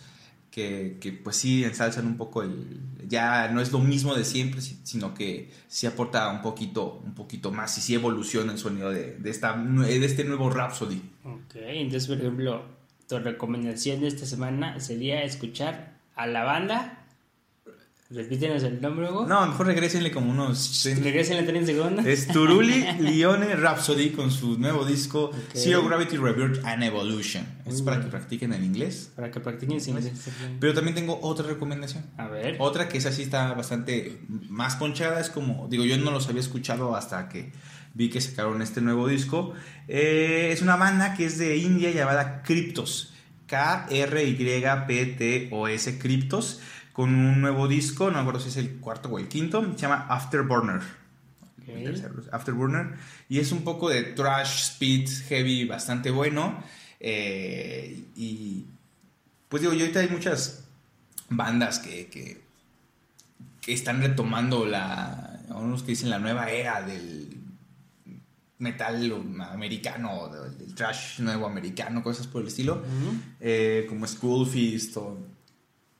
que, 0.52 0.98
que, 1.02 1.12
pues 1.14 1.36
sí 1.38 1.64
ensalzan 1.64 2.06
un 2.06 2.16
poco 2.18 2.44
el 2.44 2.80
ya 3.08 3.48
no 3.50 3.60
es 3.60 3.72
lo 3.72 3.80
mismo 3.80 4.14
de 4.16 4.24
siempre, 4.24 4.62
si- 4.62 4.80
sino 4.84 5.14
que 5.16 5.50
sí 5.68 5.88
aporta 5.88 6.30
un 6.30 6.42
poquito 6.44 7.02
un 7.04 7.16
poquito 7.16 7.52
más 7.52 7.76
y 7.80 7.82
sí 7.82 7.96
evoluciona 7.96 8.52
el 8.54 8.60
sonido 8.60 8.92
de, 8.92 9.16
de 9.18 9.30
esta 9.32 9.58
de 9.58 10.06
este 10.06 10.24
nuevo 10.26 10.50
Rhapsody. 10.52 11.02
Ok, 11.24 11.56
entonces, 11.56 12.08
por 12.08 12.18
ejemplo, 12.18 12.64
tu 13.10 13.18
recomendación 13.20 14.02
de 14.02 14.08
esta 14.10 14.26
semana 14.28 14.80
sería 14.80 15.24
escuchar 15.24 15.98
a 16.16 16.28
la 16.28 16.44
banda. 16.44 17.03
Repítenos 18.14 18.62
el 18.64 18.80
nombre, 18.80 19.10
Hugo. 19.10 19.26
No, 19.26 19.46
mejor 19.48 19.66
regresenle 19.66 20.12
como 20.12 20.30
unos 20.30 20.84
Regresen 21.02 21.38
en 21.38 21.46
30 21.48 21.66
segundos. 21.66 22.06
Es 22.06 22.28
Turuli 22.28 22.86
Lione 23.00 23.56
Rhapsody 23.56 24.12
con 24.12 24.30
su 24.30 24.60
nuevo 24.60 24.86
disco 24.86 25.26
Ok. 25.26 25.36
Zero 25.56 25.84
Gravity 25.84 26.18
Rebirth 26.18 26.64
and 26.64 26.84
Evolution. 26.84 27.44
Es 27.66 27.82
para 27.82 28.00
que 28.00 28.08
practiquen 28.08 28.54
el 28.54 28.64
inglés. 28.64 29.12
Para 29.16 29.32
que 29.32 29.40
practiquen 29.40 29.82
su 29.82 29.90
inglés. 29.90 30.12
Pero 30.60 30.74
también 30.76 30.94
tengo 30.94 31.20
otra 31.22 31.48
recomendación. 31.48 32.06
A 32.18 32.28
ver. 32.28 32.58
Otra 32.60 32.88
que 32.88 33.00
esa 33.00 33.12
sí 33.12 33.24
está 33.24 33.54
bastante 33.54 34.20
más 34.28 34.76
ponchada. 34.76 35.20
Es 35.20 35.30
como, 35.30 35.68
digo, 35.68 35.84
yo 35.84 35.98
no 35.98 36.12
los 36.12 36.28
había 36.28 36.42
escuchado 36.42 36.96
hasta 36.96 37.30
que 37.30 37.52
vi 37.96 38.10
que 38.10 38.22
sacaron 38.22 38.62
este 38.62 38.82
nuevo 38.82 39.08
disco. 39.08 39.54
Eh, 39.88 40.50
es 40.52 40.62
una 40.62 40.76
banda 40.76 41.16
que 41.16 41.26
es 41.26 41.40
de 41.40 41.58
India 41.58 41.90
llamada 41.92 42.44
Cryptos. 42.44 43.10
K-R-Y-P-T-O-S 44.68 46.00
Cryptos. 46.00 46.60
Con 46.94 47.14
un 47.14 47.42
nuevo 47.42 47.68
disco, 47.68 48.06
no 48.08 48.14
me 48.14 48.20
acuerdo 48.20 48.40
si 48.40 48.50
es 48.50 48.58
el 48.58 48.78
cuarto 48.78 49.10
o 49.10 49.20
el 49.20 49.28
quinto. 49.28 49.62
Se 49.76 49.82
llama 49.82 50.06
Afterburner. 50.10 50.82
Ok. 51.62 51.68
El 51.70 51.84
tercero, 51.86 52.16
Afterburner. 52.32 52.94
Y 53.30 53.40
es 53.40 53.52
un 53.52 53.64
poco 53.64 53.90
de 53.90 54.04
trash, 54.04 54.62
speed, 54.62 55.10
heavy, 55.28 55.66
bastante 55.66 56.12
bueno. 56.12 56.64
Eh, 57.00 58.06
y 58.16 58.66
pues 59.50 59.62
digo, 59.62 59.74
yo 59.74 59.82
ahorita 59.82 60.00
hay 60.00 60.10
muchas 60.10 60.64
bandas 61.30 61.80
que, 61.80 62.08
que, 62.08 62.42
que 63.62 63.74
están 63.74 64.02
retomando 64.02 64.66
la, 64.66 65.34
unos 65.50 65.84
que 65.84 65.92
dicen 65.92 66.10
la 66.10 66.20
nueva 66.20 66.50
era 66.50 66.82
del 66.82 67.38
metal 68.60 69.12
americano, 69.52 70.30
del, 70.30 70.74
trash 70.74 71.20
nuevo 71.20 71.46
americano, 71.46 72.02
cosas 72.02 72.28
por 72.28 72.42
el 72.42 72.48
estilo, 72.48 72.82
eh, 73.40 73.86
como 73.90 74.08
School 74.08 74.48
Fist 74.48 74.98
o 74.98 75.18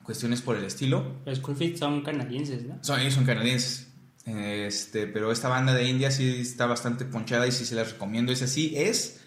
cuestiones 0.04 0.42
por 0.42 0.56
el 0.56 0.64
estilo. 0.64 1.16
Los 1.24 1.40
Coolfit 1.40 1.76
son 1.76 2.02
canadienses, 2.02 2.64
¿no? 2.64 2.78
Son, 2.82 3.00
ellos 3.00 3.14
son 3.14 3.24
canadienses. 3.24 3.88
Este, 4.26 5.06
pero 5.06 5.32
esta 5.32 5.48
banda 5.48 5.74
de 5.74 5.88
India 5.88 6.10
sí 6.10 6.38
está 6.40 6.66
bastante 6.66 7.04
ponchada 7.04 7.46
y 7.46 7.52
sí 7.52 7.64
se 7.66 7.74
las 7.74 7.92
recomiendo. 7.92 8.32
Es 8.32 8.42
así, 8.42 8.74
es, 8.76 9.20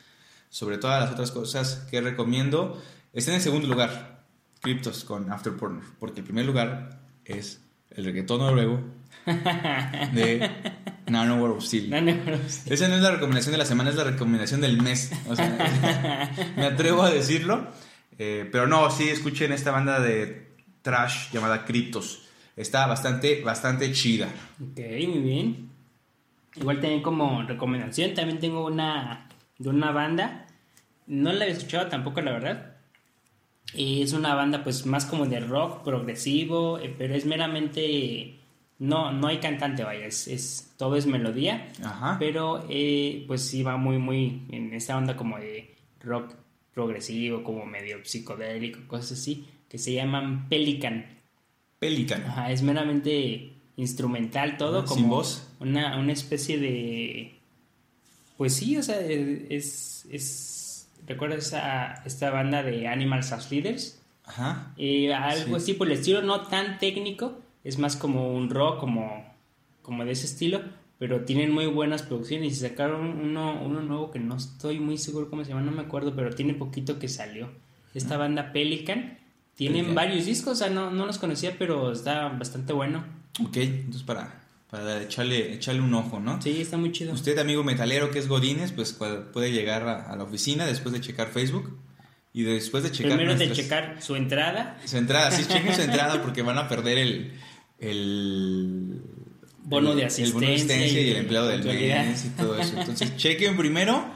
sobre 0.50 0.78
todas 0.78 1.02
las 1.02 1.12
otras 1.12 1.32
cosas 1.32 1.86
que 1.90 2.02
recomiendo, 2.02 2.82
está 3.13 3.32
en 3.32 3.36
el 3.36 3.42
segundo 3.42 3.68
lugar, 3.68 4.26
Cryptos 4.62 5.04
con 5.04 5.32
Afterburner, 5.32 5.84
porque 6.00 6.22
el 6.22 6.26
primer 6.26 6.46
lugar 6.46 7.00
es 7.26 7.62
el 7.92 8.06
reggaetón 8.06 8.40
noruego 8.40 8.82
de 9.26 10.50
Nanowar 11.08 11.52
of 11.52 11.63
Steel. 11.63 11.94
Esa 12.66 12.88
no 12.88 12.96
es 12.96 13.02
la 13.02 13.12
recomendación 13.12 13.52
de 13.52 13.58
la 13.58 13.66
semana, 13.66 13.90
es 13.92 13.96
la 13.96 14.04
recomendación 14.04 14.62
del 14.62 14.82
mes. 14.82 15.12
O 15.28 15.36
sea, 15.36 16.32
me 16.58 16.66
atrevo 16.66 17.04
a 17.04 17.12
decirlo. 17.12 17.68
Eh, 18.20 18.50
pero 18.52 18.66
no, 18.66 18.90
sí, 18.90 19.10
escuchen 19.10 19.52
esta 19.52 19.70
banda 19.70 20.00
de 20.00 20.46
trash 20.88 21.32
llamada 21.34 21.65
Cryptos. 21.65 22.21
Está 22.56 22.88
bastante, 22.88 23.41
bastante 23.43 23.91
chida. 23.91 24.30
Ok, 24.62 24.80
muy 25.10 25.19
bien. 25.19 25.69
Igual 26.56 26.80
también 26.80 27.02
como 27.02 27.43
recomendación, 27.43 28.13
también 28.13 28.39
tengo 28.39 28.65
una 28.65 29.28
de 29.58 29.69
una 29.69 29.91
banda. 29.91 30.47
No 31.06 31.34
la 31.34 31.45
he 31.45 31.52
escuchado 31.52 31.88
tampoco, 31.89 32.21
la 32.21 32.32
verdad. 32.32 32.78
Es 33.73 34.13
una 34.13 34.34
banda 34.34 34.63
pues 34.63 34.86
más 34.86 35.06
como 35.06 35.26
de 35.26 35.41
rock 35.41 35.84
progresivo, 35.84 36.80
eh, 36.80 36.95
pero 36.97 37.15
es 37.15 37.26
meramente... 37.26 38.39
No, 38.80 39.12
no 39.12 39.28
hay 39.28 39.39
cantante, 39.39 39.84
vaya, 39.84 40.06
es, 40.06 40.28
es, 40.28 40.73
todo 40.78 40.95
es 40.95 41.06
melodía. 41.06 41.67
Ajá. 41.84 42.15
Pero 42.17 42.65
eh, 42.69 43.26
pues 43.28 43.41
sí 43.41 43.62
va 43.62 43.76
muy, 43.76 43.97
muy 43.97 44.43
en 44.52 44.73
esta 44.73 44.95
onda 44.95 45.17
como 45.17 45.38
de 45.38 45.76
rock 46.00 46.34
progresivo, 46.73 47.43
como 47.43 47.65
medio 47.65 47.97
psicodélico, 48.06 48.80
cosas 48.88 49.19
así, 49.19 49.47
que 49.69 49.77
se 49.77 49.93
llaman 49.93 50.47
Pelican. 50.49 51.06
Pelican. 51.80 52.23
Ajá, 52.25 52.51
es 52.51 52.62
meramente 52.62 53.53
instrumental 53.75 54.58
todo, 54.58 54.86
como 54.86 54.95
sin 54.95 55.10
voz. 55.10 55.47
Una, 55.60 55.97
una 55.97 56.13
especie 56.13 56.58
de... 56.58 57.39
Pues 58.38 58.53
sí, 58.56 58.77
o 58.77 58.84
sea, 58.84 58.99
es... 59.01 60.06
es 60.12 60.89
¿Recuerdas 61.06 61.53
a 61.53 62.03
esta 62.06 62.32
banda 62.32 62.63
de 62.63 62.88
Animals 62.88 63.32
as 63.32 63.49
Leaders? 63.49 64.01
Ajá. 64.25 64.73
Eh, 64.77 65.13
algo 65.13 65.58
Sí. 65.58 65.63
así 65.63 65.73
por 65.73 65.88
el 65.88 65.93
estilo, 65.93 66.21
no 66.21 66.41
tan 66.47 66.80
técnico, 66.80 67.39
es 67.63 67.77
más 67.77 67.95
como 67.95 68.34
un 68.34 68.49
rock, 68.49 68.80
como, 68.82 69.25
como 69.82 70.03
de 70.03 70.12
ese 70.12 70.25
estilo, 70.25 70.62
pero 70.99 71.23
tienen 71.23 71.53
muy 71.53 71.65
buenas 71.67 72.01
producciones 72.03 72.51
y 72.51 72.56
sacaron 72.56 73.21
uno, 73.21 73.62
uno 73.63 73.82
nuevo 73.82 74.12
que 74.12 74.19
no 74.19 74.36
estoy 74.36 74.80
muy 74.82 74.97
seguro 74.97 75.30
cómo 75.30 75.45
se 75.45 75.51
llama, 75.51 75.62
no 75.62 75.71
me 75.71 75.84
acuerdo, 75.84 76.13
pero 76.13 76.32
tiene 76.36 76.56
poquito 76.56 76.99
que 76.99 77.08
salió. 77.08 77.51
Esta 77.93 78.17
banda 78.17 78.51
Pelican, 78.51 79.17
tienen 79.58 79.93
varios 79.93 80.26
discos, 80.26 80.54
o 80.54 80.56
sea, 80.56 80.70
no, 80.70 80.91
no 80.91 81.06
los 81.06 81.17
conocía, 81.17 81.56
pero 81.60 81.91
está 81.91 82.30
bastante 82.30 82.72
bueno. 82.72 83.04
Ok, 83.43 83.58
entonces 83.58 84.04
para, 84.04 84.41
para 84.70 85.02
echarle, 85.02 85.54
echarle 85.54 85.82
un 85.82 85.93
ojo, 85.93 86.20
¿no? 86.20 86.41
Sí, 86.41 86.62
está 86.62 86.78
muy 86.78 86.91
chido. 86.93 87.12
Usted, 87.13 87.38
amigo 87.39 87.63
metalero 87.63 88.10
que 88.12 88.20
es 88.20 88.28
Godínez, 88.30 88.72
pues 88.72 88.93
puede 88.93 89.52
llegar 89.52 89.88
a, 89.88 90.12
a 90.12 90.15
la 90.15 90.24
oficina 90.24 90.65
después 90.65 90.93
de 90.93 91.02
checar 91.02 91.28
Facebook 91.30 91.78
y 92.34 92.43
después 92.43 92.84
de 92.84 92.91
checar 92.91 93.17
Primero 93.17 93.36
de 93.38 93.52
checar 93.52 93.98
su 94.00 94.15
entrada, 94.15 94.78
su 94.86 94.96
entrada. 94.98 95.32
Sí, 95.32 95.43
chequen 95.48 95.74
su 95.76 95.82
entrada 95.82 96.22
porque 96.22 96.41
van 96.43 96.58
a 96.60 96.70
perder 96.70 96.98
el... 97.00 97.34
el 97.80 99.02
Bono 99.63 99.96
de 99.96 100.04
el- 100.04 100.24
el 100.24 100.32
bono 100.32 100.48
de 100.48 100.54
asistencia 100.56 101.02
y 101.02 101.08
y 101.08 101.10
el 101.12 101.17
empleado 101.17 101.48
del 101.50 101.63
mes 101.65 102.26
y 102.26 102.30
todo 102.30 102.58
eso. 102.58 102.80
Entonces, 102.80 103.17
chequen 103.17 103.58
primero 103.58 104.08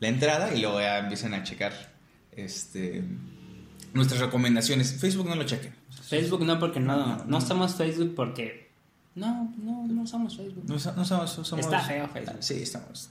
la 0.00 0.08
entrada 0.08 0.52
y 0.54 0.60
luego 0.60 0.80
ya 0.80 0.98
empiezan 0.98 1.34
a 1.34 1.44
checar 1.44 1.72
este 2.32 3.04
nuestras 3.94 4.20
recomendaciones. 4.20 4.94
Facebook 5.00 5.28
no 5.28 5.34
lo 5.34 5.44
chequen. 5.44 5.74
Facebook 6.02 6.44
no, 6.44 6.58
porque 6.58 6.80
no, 6.80 6.96
No, 6.96 7.06
no, 7.18 7.24
no. 7.24 7.38
estamos 7.38 7.74
Facebook 7.74 8.14
porque... 8.14 8.68
No, 9.14 9.52
no, 9.58 9.86
no 9.86 10.02
usamos 10.02 10.36
Facebook. 10.36 10.64
No, 10.66 10.74
no 10.74 11.04
somos, 11.04 11.30
somos- 11.30 11.58
Está 11.64 11.80
feo 11.80 12.08
Facebook. 12.08 12.36
Sí, 12.40 12.62
estamos. 12.62 13.10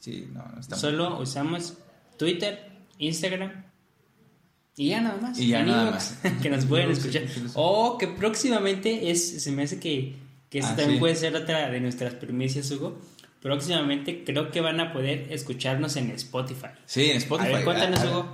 Sí, 0.00 0.28
no, 0.32 0.44
no 0.52 0.60
estamos. 0.60 0.80
Solo 0.80 1.20
usamos 1.20 1.74
Twitter, 2.18 2.68
Instagram. 2.98 3.64
Y 4.76 4.88
ya 4.88 5.00
nada 5.00 5.18
más. 5.20 5.38
Y 5.38 5.48
ya 5.48 5.60
En 5.60 5.66
nada 5.66 5.90
más. 5.92 6.18
Que 6.42 6.50
nos 6.50 6.64
pueden 6.66 6.90
escuchar. 6.90 7.22
O 7.54 7.96
que 7.96 8.08
próximamente 8.08 9.10
es, 9.10 9.42
se 9.42 9.52
me 9.52 9.62
hace 9.62 9.78
que, 9.80 10.16
que 10.50 10.58
eso 10.58 10.68
Ah, 10.72 10.76
también 10.76 10.94
sí. 10.96 10.98
puede 11.00 11.14
ser 11.14 11.34
otra 11.36 11.70
de 11.70 11.80
nuestras 11.80 12.14
primicias, 12.14 12.70
Hugo. 12.72 12.98
Próximamente 13.40 14.24
creo 14.24 14.50
que 14.50 14.60
van 14.60 14.80
a 14.80 14.92
poder 14.92 15.28
escucharnos 15.32 15.94
en 15.96 16.10
Spotify. 16.10 16.68
Sí, 16.86 17.04
en 17.10 17.18
Spotify. 17.18 17.52
A 17.52 17.56
ver, 17.56 17.64
cuéntanos, 17.64 18.00
Ah, 18.00 18.04
ah, 18.04 18.10
Hugo. 18.10 18.28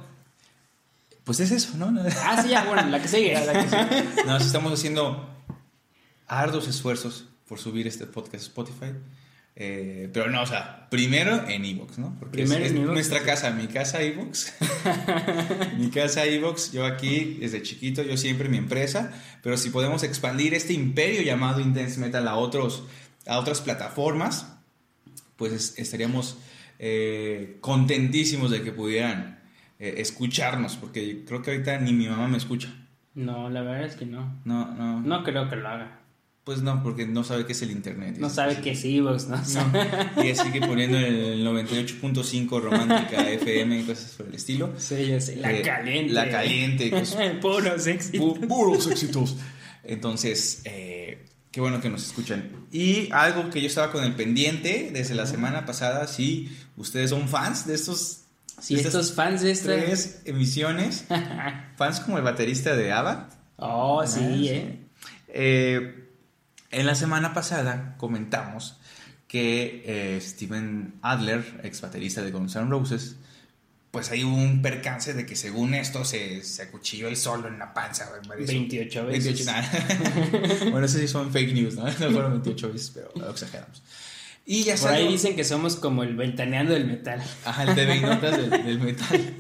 Pues 1.24 1.40
es 1.40 1.50
eso, 1.52 1.76
¿no? 1.76 1.92
Ah, 2.22 2.42
sí, 2.42 2.48
ya, 2.48 2.64
bueno, 2.64 2.87
la 2.88 3.00
que 3.00 3.08
sigue. 3.08 3.35
La 3.35 3.52
que 3.52 3.68
sigue. 3.68 4.04
Nos 4.26 4.44
estamos 4.44 4.72
haciendo 4.72 5.28
arduos 6.26 6.68
esfuerzos 6.68 7.26
por 7.48 7.58
subir 7.58 7.87
este 7.87 8.06
podcast 8.06 8.35
a 8.44 8.46
Spotify. 8.48 8.92
Eh, 9.54 10.08
pero 10.14 10.30
no, 10.30 10.42
o 10.42 10.46
sea, 10.46 10.88
primero 10.88 11.46
en 11.46 11.66
Evox, 11.66 11.98
¿no? 11.98 12.16
Porque 12.18 12.38
Primero 12.38 12.64
es, 12.64 12.70
en 12.72 12.87
nuestra 12.87 13.22
casa, 13.22 13.50
mi 13.50 13.66
casa 13.66 14.00
Evox. 14.00 14.54
mi 15.78 15.90
casa 15.90 16.24
Evox, 16.24 16.72
yo 16.72 16.87
aquí 16.87 17.37
desde 17.38 17.61
chiquito, 17.62 18.02
yo 18.02 18.16
siempre 18.16 18.48
mi 18.48 18.56
empresa. 18.56 19.12
Pero 19.42 19.58
si 19.58 19.68
podemos 19.68 20.02
expandir 20.04 20.54
este 20.54 20.72
imperio 20.72 21.20
llamado 21.22 21.61
Intense 21.61 22.00
Metal 22.00 22.26
a, 22.26 22.37
otros, 22.37 22.85
a 23.26 23.38
otras 23.38 23.61
plataformas, 23.61 24.46
pues 25.37 25.52
es- 25.52 25.74
estaríamos 25.78 26.38
eh, 26.78 27.58
contentísimos 27.61 28.50
de 28.50 28.62
que 28.62 28.72
pudieran 28.72 29.41
eh, 29.83 29.95
escucharnos. 29.99 30.77
Porque 30.77 31.25
creo 31.27 31.42
que 31.42 31.51
ahorita 31.51 31.79
ni 31.81 31.92
mi 31.92 32.07
mamá 32.09 32.29
me 32.29 32.38
escucha. 32.38 32.73
No, 33.14 33.51
la 33.51 33.61
verdad 33.62 33.85
es 33.85 33.97
que 33.97 34.07
no. 34.07 34.40
No, 34.45 34.75
no. 34.75 35.01
No 35.01 35.25
creo 35.25 35.49
que 35.51 35.57
lo 35.57 35.68
haga. 35.68 35.99
Pues 36.45 36.61
no, 36.61 36.83
porque 36.83 37.07
no 37.07 37.23
sabe 37.23 37.47
qué 37.47 37.53
es 37.53 37.62
el 37.62 37.71
internet. 37.71 38.16
No 38.18 38.29
sabe 38.29 38.57
qué 38.61 38.73
es 38.73 38.85
Evox, 38.85 39.29
¿no? 39.29 39.37
No. 39.37 40.25
Y 40.25 40.35
sigue 40.35 40.61
poniendo 40.66 40.99
el 40.99 41.47
98.5 41.47 42.61
romántica 42.61 43.31
FM 43.31 43.79
y 43.81 43.83
cosas 43.85 44.12
por 44.16 44.27
el 44.27 44.35
estilo. 44.35 44.73
Sí, 44.77 45.07
ya 45.07 45.21
sé. 45.21 45.37
La 45.37 45.53
Eh, 45.53 45.62
caliente. 45.62 46.12
La 46.12 46.29
caliente. 46.29 46.90
cosas- 46.90 47.35
Puros 47.40 47.87
éxitos. 47.87 48.21
pu- 48.40 48.49
puros 48.49 48.87
éxitos. 48.90 49.37
Entonces, 49.85 50.62
eh, 50.64 51.25
qué 51.53 51.61
bueno 51.61 51.81
que 51.81 51.90
nos 51.90 52.05
escuchan. 52.05 52.51
Y 52.73 53.09
algo 53.12 53.51
que 53.51 53.61
yo 53.61 53.66
estaba 53.68 53.92
con 53.92 54.03
el 54.03 54.14
pendiente 54.14 54.90
desde 54.92 55.14
la 55.14 55.27
semana 55.27 55.64
pasada, 55.64 56.09
si 56.09 56.51
ustedes 56.77 57.11
son 57.11 57.29
fans 57.29 57.66
de 57.66 57.75
estos... 57.75 58.21
Si 58.62 58.77
de 58.77 58.83
estos 58.83 59.12
fans 59.12 59.42
de 59.42 59.51
esta. 59.51 59.66
tres 59.66 60.22
emisiones, 60.25 61.05
fans 61.77 62.01
como 62.01 62.18
el 62.18 62.25
baterista 62.25 62.75
de 62.77 62.92
ABBA, 62.92 63.29
Oh, 63.57 64.05
sí, 64.07 64.20
sí. 64.20 64.48
eh. 64.48 64.79
Eh, 65.29 66.09
en 66.70 66.87
la 66.87 66.94
semana 66.94 67.33
pasada 67.35 67.94
comentamos 67.98 68.77
que 69.29 69.83
eh, 69.87 70.20
Steven 70.20 70.94
Adler, 71.03 71.61
ex 71.62 71.81
baterista 71.81 72.22
de 72.22 72.31
Guns 72.31 72.57
N' 72.57 72.68
Roses, 72.70 73.16
pues 73.90 74.11
hay 74.11 74.25
un 74.25 74.62
percance 74.62 75.12
de 75.14 75.27
que 75.27 75.37
según 75.37 75.75
esto 75.75 76.05
se, 76.05 76.42
se 76.44 76.62
acuchilló 76.62 77.09
él 77.09 77.16
solo 77.16 77.48
en 77.48 77.59
la 77.59 77.72
panza. 77.75 78.07
güey, 78.09 78.20
varios- 78.27 78.48
28 78.48 79.07
veces. 79.07 79.25
28, 79.25 79.51
nada. 79.53 80.70
bueno, 80.70 80.87
eso 80.87 80.98
sí 80.98 81.07
son 81.09 81.31
fake 81.31 81.53
news, 81.53 81.75
¿no? 81.77 81.85
No 81.87 81.92
fueron 82.11 82.33
28 82.33 82.72
veces, 82.72 82.90
pero 82.94 83.11
lo 83.16 83.31
exageramos. 83.31 83.83
Y 84.44 84.64
ya 84.64 84.76
Por 84.76 84.90
ahí 84.90 85.09
dicen 85.09 85.37
que 85.37 85.44
somos 85.44 85.76
como 85.76 86.02
el 86.02 86.16
ventaneando 86.16 86.74
del 86.74 86.87
metal. 86.87 87.22
Ajá, 87.44 87.62
el 87.62 87.74
TV 87.74 88.00
notas 88.00 88.37
del, 88.37 88.50
del 88.50 88.81
metal. 88.85 89.37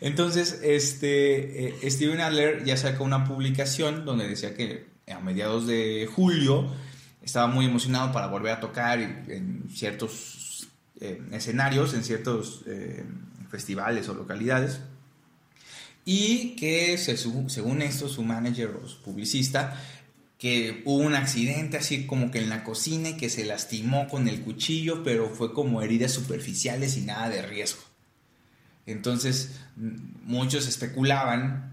Entonces, 0.00 0.60
este, 0.62 1.68
eh, 1.68 1.90
Steven 1.90 2.20
Adler 2.20 2.64
ya 2.64 2.76
sacó 2.76 3.04
una 3.04 3.24
publicación 3.24 4.04
donde 4.04 4.28
decía 4.28 4.54
que 4.54 4.86
a 5.10 5.20
mediados 5.20 5.66
de 5.66 6.08
julio 6.14 6.70
estaba 7.22 7.46
muy 7.46 7.66
emocionado 7.66 8.12
para 8.12 8.26
volver 8.26 8.52
a 8.52 8.60
tocar 8.60 9.00
en 9.00 9.64
ciertos 9.72 10.68
eh, 11.00 11.20
escenarios, 11.32 11.92
en 11.92 12.04
ciertos 12.04 12.62
eh, 12.66 13.04
festivales 13.50 14.08
o 14.08 14.14
localidades. 14.14 14.80
Y 16.04 16.54
que 16.56 16.96
se 16.98 17.16
según 17.16 17.82
esto, 17.82 18.08
su 18.08 18.22
manager 18.22 18.78
o 18.82 18.86
su 18.86 19.02
publicista, 19.02 19.80
que 20.44 20.82
hubo 20.84 21.02
un 21.02 21.14
accidente 21.14 21.78
así 21.78 22.04
como 22.06 22.30
que 22.30 22.38
en 22.38 22.50
la 22.50 22.64
cocina 22.64 23.08
y 23.08 23.16
que 23.16 23.30
se 23.30 23.46
lastimó 23.46 24.08
con 24.08 24.28
el 24.28 24.42
cuchillo, 24.42 25.02
pero 25.02 25.30
fue 25.30 25.54
como 25.54 25.80
heridas 25.80 26.12
superficiales 26.12 26.98
y 26.98 27.00
nada 27.00 27.30
de 27.30 27.40
riesgo. 27.40 27.80
Entonces, 28.84 29.52
m- 29.80 29.96
muchos 30.24 30.68
especulaban 30.68 31.72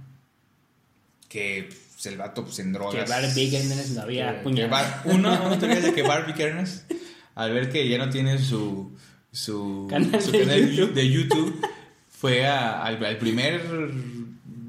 que 1.28 1.68
pues, 1.94 2.06
el 2.06 2.18
vato 2.18 2.46
pues, 2.46 2.60
en 2.60 2.72
drogas. 2.72 3.04
Que 3.04 3.10
Barbie 3.10 3.50
Gaines 3.50 3.90
no 3.92 4.02
había 4.04 4.42
puñalado. 4.42 5.02
Uno, 5.04 5.44
una 5.48 5.60
teoría 5.60 5.82
de 5.82 5.94
que 5.94 6.04
Barbie 6.04 6.34
Kernes, 6.34 6.86
al 7.36 7.52
ver 7.54 7.70
que 7.74 7.90
ya 7.90 7.98
no 7.98 8.10
tiene 8.10 8.38
su, 8.40 8.96
su 9.34 9.86
Canal 9.90 10.22
su 10.22 10.32
de 10.32 10.40
canal 10.40 10.62
de 10.66 10.76
YouTube. 10.78 10.94
de 10.94 11.10
YouTube, 11.12 11.68
fue 12.10 12.48
a- 12.48 12.84
al, 12.84 13.04
al 13.04 13.18
primer 13.18 13.62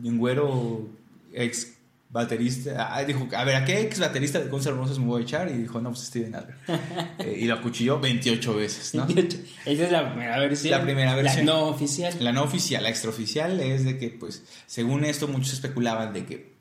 güero 0.03 0.89
ex 1.33 1.75
baterista. 2.13 2.95
ah, 2.95 3.03
dijo, 3.05 3.27
a 3.35 3.45
ver, 3.45 3.57
¿a 3.57 3.65
qué 3.65 3.81
ex 3.81 3.99
baterista 3.99 4.39
de 4.39 4.49
Guns 4.49 4.67
N' 4.67 4.77
Roses 4.77 4.99
me 4.99 5.07
voy 5.07 5.23
a 5.23 5.25
echar? 5.25 5.49
Y 5.51 5.55
dijo, 5.55 5.81
no, 5.81 5.91
pues 5.91 6.05
Steven 6.07 6.35
Adler. 6.35 6.57
Eh, 7.19 7.39
y 7.41 7.45
lo 7.47 7.55
acuchilló 7.55 7.99
28 8.01 8.55
veces, 8.55 8.95
¿no? 8.95 9.07
Esa 9.09 9.85
es 9.85 9.93
la 9.93 10.11
primera 10.11 10.39
versión. 10.39 10.71
La 10.73 10.83
primera 10.83 11.15
versión. 11.15 11.47
La 11.47 11.53
no 11.53 11.65
oficial. 11.69 12.15
La 12.21 12.33
no 12.33 12.43
oficial, 12.43 12.83
la 12.83 12.89
extraoficial 12.91 13.61
es 13.61 13.85
de 13.85 13.99
que, 13.99 14.11
pues, 14.11 14.43
según 14.67 15.05
esto, 15.05 15.29
muchos 15.29 15.53
especulaban 15.53 16.13
de 16.13 16.25
que, 16.27 16.53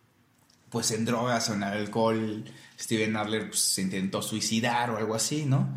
pues, 0.70 0.92
en 0.92 1.06
drogas 1.06 1.50
o 1.50 1.54
en 1.54 1.64
alcohol, 1.64 2.46
Steven 2.80 3.16
Adler 3.16 3.50
pues, 3.50 3.60
se 3.60 3.82
intentó 3.82 4.22
suicidar 4.22 4.90
o 4.92 4.98
algo 4.98 5.16
así, 5.16 5.46
¿no? 5.46 5.70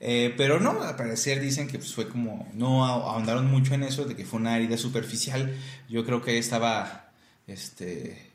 Eh, 0.00 0.32
pero 0.36 0.58
no, 0.60 0.82
al 0.82 0.96
parecer 0.96 1.40
dicen 1.40 1.68
que 1.68 1.78
pues, 1.78 1.92
fue 1.94 2.08
como, 2.08 2.48
no 2.54 2.84
ah- 2.86 3.12
ahondaron 3.12 3.50
mucho 3.50 3.74
en 3.74 3.82
eso, 3.82 4.04
de 4.06 4.16
que 4.16 4.24
fue 4.24 4.40
una 4.40 4.56
herida 4.56 4.76
superficial. 4.78 5.54
Yo 5.88 6.04
creo 6.06 6.22
que 6.22 6.38
estaba, 6.38 7.10
este, 7.46 8.29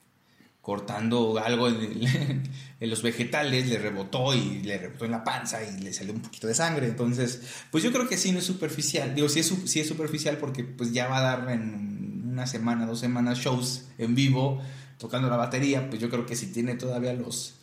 cortando 0.65 1.37
algo 1.37 1.67
en, 1.67 1.75
el- 1.75 2.07
en 2.79 2.89
los 2.89 3.03
vegetales, 3.03 3.69
le 3.69 3.77
rebotó 3.77 4.33
y 4.33 4.63
le 4.63 4.79
rebotó 4.79 5.05
en 5.05 5.11
la 5.11 5.23
panza 5.23 5.59
y 5.63 5.79
le 5.79 5.93
salió 5.93 6.11
un 6.11 6.21
poquito 6.21 6.47
de 6.47 6.55
sangre. 6.55 6.87
Entonces, 6.87 7.41
pues 7.69 7.83
yo 7.83 7.91
creo 7.91 8.09
que 8.09 8.17
sí 8.17 8.31
no 8.31 8.39
es 8.39 8.45
superficial. 8.45 9.13
Digo, 9.13 9.29
sí 9.29 9.41
es, 9.41 9.53
sí 9.65 9.79
es 9.79 9.87
superficial 9.87 10.37
porque 10.37 10.63
pues 10.63 10.91
ya 10.91 11.07
va 11.07 11.19
a 11.19 11.21
dar 11.21 11.51
en 11.51 12.23
una 12.31 12.47
semana, 12.47 12.87
dos 12.87 12.99
semanas 12.99 13.37
shows 13.37 13.85
en 13.99 14.15
vivo 14.15 14.59
tocando 14.97 15.29
la 15.29 15.37
batería. 15.37 15.87
Pues 15.87 16.01
yo 16.01 16.09
creo 16.09 16.25
que 16.25 16.35
si 16.35 16.47
tiene 16.47 16.73
todavía 16.73 17.13
los, 17.13 17.53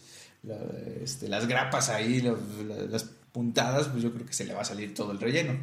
la- 0.44 0.54
este, 1.02 1.28
las 1.28 1.48
grapas 1.48 1.88
ahí, 1.88 2.20
la- 2.20 2.36
las 2.88 3.02
puntadas, 3.32 3.88
pues 3.88 4.04
yo 4.04 4.12
creo 4.14 4.26
que 4.26 4.32
se 4.32 4.44
le 4.44 4.54
va 4.54 4.60
a 4.60 4.64
salir 4.64 4.94
todo 4.94 5.10
el 5.10 5.18
relleno. 5.18 5.58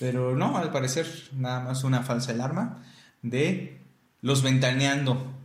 Pero 0.00 0.34
no, 0.34 0.58
al 0.58 0.72
parecer 0.72 1.06
nada 1.36 1.60
más 1.60 1.84
una 1.84 2.02
falsa 2.02 2.32
alarma 2.32 2.82
de 3.22 3.78
los 4.22 4.42
ventaneando 4.42 5.36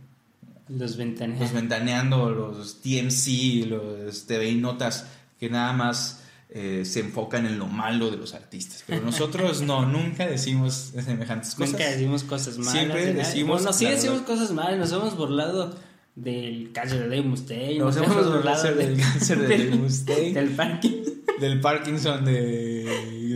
Los 0.68 0.80
los 0.80 0.96
ventaneros. 0.96 1.52
ventaneando, 1.52 2.30
los 2.30 2.80
TMC, 2.82 3.66
los 3.68 4.26
TV 4.26 4.50
y 4.50 4.54
notas 4.56 5.06
que 5.38 5.48
nada 5.48 5.72
más 5.72 6.22
eh, 6.48 6.84
se 6.84 7.00
enfocan 7.00 7.46
en 7.46 7.58
lo 7.58 7.66
malo 7.66 8.10
de 8.10 8.16
los 8.16 8.34
artistas. 8.34 8.84
Pero 8.86 9.02
nosotros 9.02 9.62
no, 9.62 9.84
nunca 9.86 10.26
decimos 10.26 10.92
semejantes 10.94 11.54
cosas. 11.54 11.72
Nunca 11.72 11.88
decimos 11.90 12.24
cosas 12.24 12.58
malas. 12.58 12.72
Siempre 12.72 13.14
decimos 13.14 13.62
Bueno, 13.62 13.72
sí 13.72 13.84
la 13.84 13.90
decimos 13.90 14.20
verdad. 14.20 14.26
cosas 14.34 14.52
malas. 14.52 14.78
Nos 14.78 14.92
hemos 14.92 15.16
burlado 15.16 15.76
del 16.14 16.70
cáncer 16.72 17.00
de 17.00 17.08
Dave 17.08 17.22
Mustaine. 17.22 17.78
Nos 17.78 17.96
hemos 17.96 18.26
burlado 18.32 18.74
del 18.74 18.98
cáncer 18.98 19.38
de 19.40 19.58
Dave 19.58 19.76
Mustaine. 19.76 20.32
Del 20.32 20.50
parking. 20.50 21.02
Del 21.40 21.60
Parkinson 21.60 22.24
de... 22.24 22.84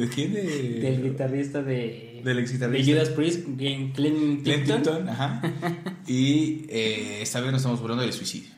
¿De 0.01 0.09
quién? 0.09 0.33
De, 0.33 0.43
Del 0.81 1.03
guitarrista 1.03 1.63
de. 1.63 2.21
Del 2.25 2.39
ex 2.39 2.51
De 2.51 2.57
guitarrista. 2.57 2.93
Judas 2.93 3.09
Priest, 3.11 3.47
Glenn 3.57 3.93
Clinton. 3.93 5.09
Ajá. 5.09 5.43
Y 6.07 6.65
eh, 6.69 7.19
esta 7.23 7.41
vez 7.41 7.53
nos 7.53 7.61
estamos 7.61 7.81
burlando 7.81 8.03
del 8.03 8.13
suicidio. 8.13 8.51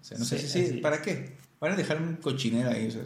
O 0.00 0.04
sea, 0.04 0.18
no 0.18 0.24
sé 0.24 0.38
si 0.38 0.66
sí, 0.66 0.72
¿para 0.78 1.00
qué? 1.02 1.36
Van 1.60 1.72
a 1.72 1.76
dejar 1.76 2.00
un 2.02 2.16
cochinero 2.16 2.70
ahí, 2.70 2.88
o 2.88 2.90
sea, 2.90 3.02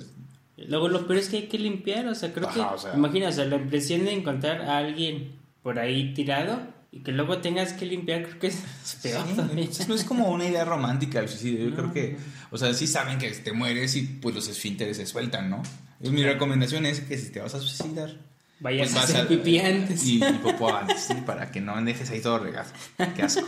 Luego 0.56 0.88
lo 0.88 1.06
peor 1.06 1.18
es 1.18 1.28
que 1.28 1.38
hay 1.38 1.42
que 1.48 1.58
limpiar, 1.58 2.06
o 2.06 2.14
sea, 2.14 2.32
creo 2.32 2.48
Ajá, 2.48 2.54
que, 2.68 2.74
o 2.74 2.78
sea. 2.78 2.94
imagina, 2.94 3.28
o 3.28 3.32
sea, 3.32 3.44
la 3.46 3.56
impresión 3.56 4.04
de 4.04 4.12
encontrar 4.12 4.60
a 4.62 4.78
alguien 4.78 5.32
por 5.62 5.78
ahí 5.78 6.12
tirado 6.14 6.60
y 6.92 7.00
que 7.00 7.12
luego 7.12 7.38
tengas 7.38 7.72
que 7.72 7.86
limpiar, 7.86 8.24
creo 8.24 8.38
que 8.38 8.46
es 8.48 8.62
peor 9.02 9.24
Sí, 9.70 9.84
no 9.88 9.94
es 9.94 10.04
como 10.04 10.30
una 10.30 10.46
idea 10.46 10.64
romántica 10.64 11.20
el 11.20 11.28
suicidio. 11.28 11.64
Yo 11.64 11.70
No, 11.70 11.76
creo 11.76 11.92
que, 11.92 12.16
o 12.50 12.58
sea, 12.58 12.72
sí 12.74 12.86
saben 12.86 13.18
que 13.18 13.30
te 13.30 13.52
mueres 13.52 13.96
y 13.96 14.02
pues 14.02 14.34
los 14.34 14.48
esfínteres 14.48 14.96
se 14.98 15.06
sueltan, 15.06 15.48
¿no? 15.50 15.62
Y 16.02 16.10
mi 16.10 16.22
recomendación 16.22 16.86
es 16.86 17.00
que 17.00 17.18
si 17.18 17.30
te 17.30 17.40
vas 17.40 17.54
a 17.54 17.60
suicidar, 17.60 18.16
Vayas 18.60 18.88
pues 18.90 18.96
a 18.96 19.00
vas 19.00 19.10
hacer 19.10 19.28
pipí 19.28 19.58
antes. 19.58 20.04
Y, 20.04 20.16
y 20.24 20.32
popó 20.42 20.74
antes, 20.74 21.00
sí, 21.00 21.14
para 21.26 21.50
que 21.50 21.60
no 21.60 21.82
dejes 21.82 22.10
ahí 22.10 22.20
todo 22.20 22.38
regado. 22.38 22.70
Qué 23.16 23.22
asco. 23.22 23.46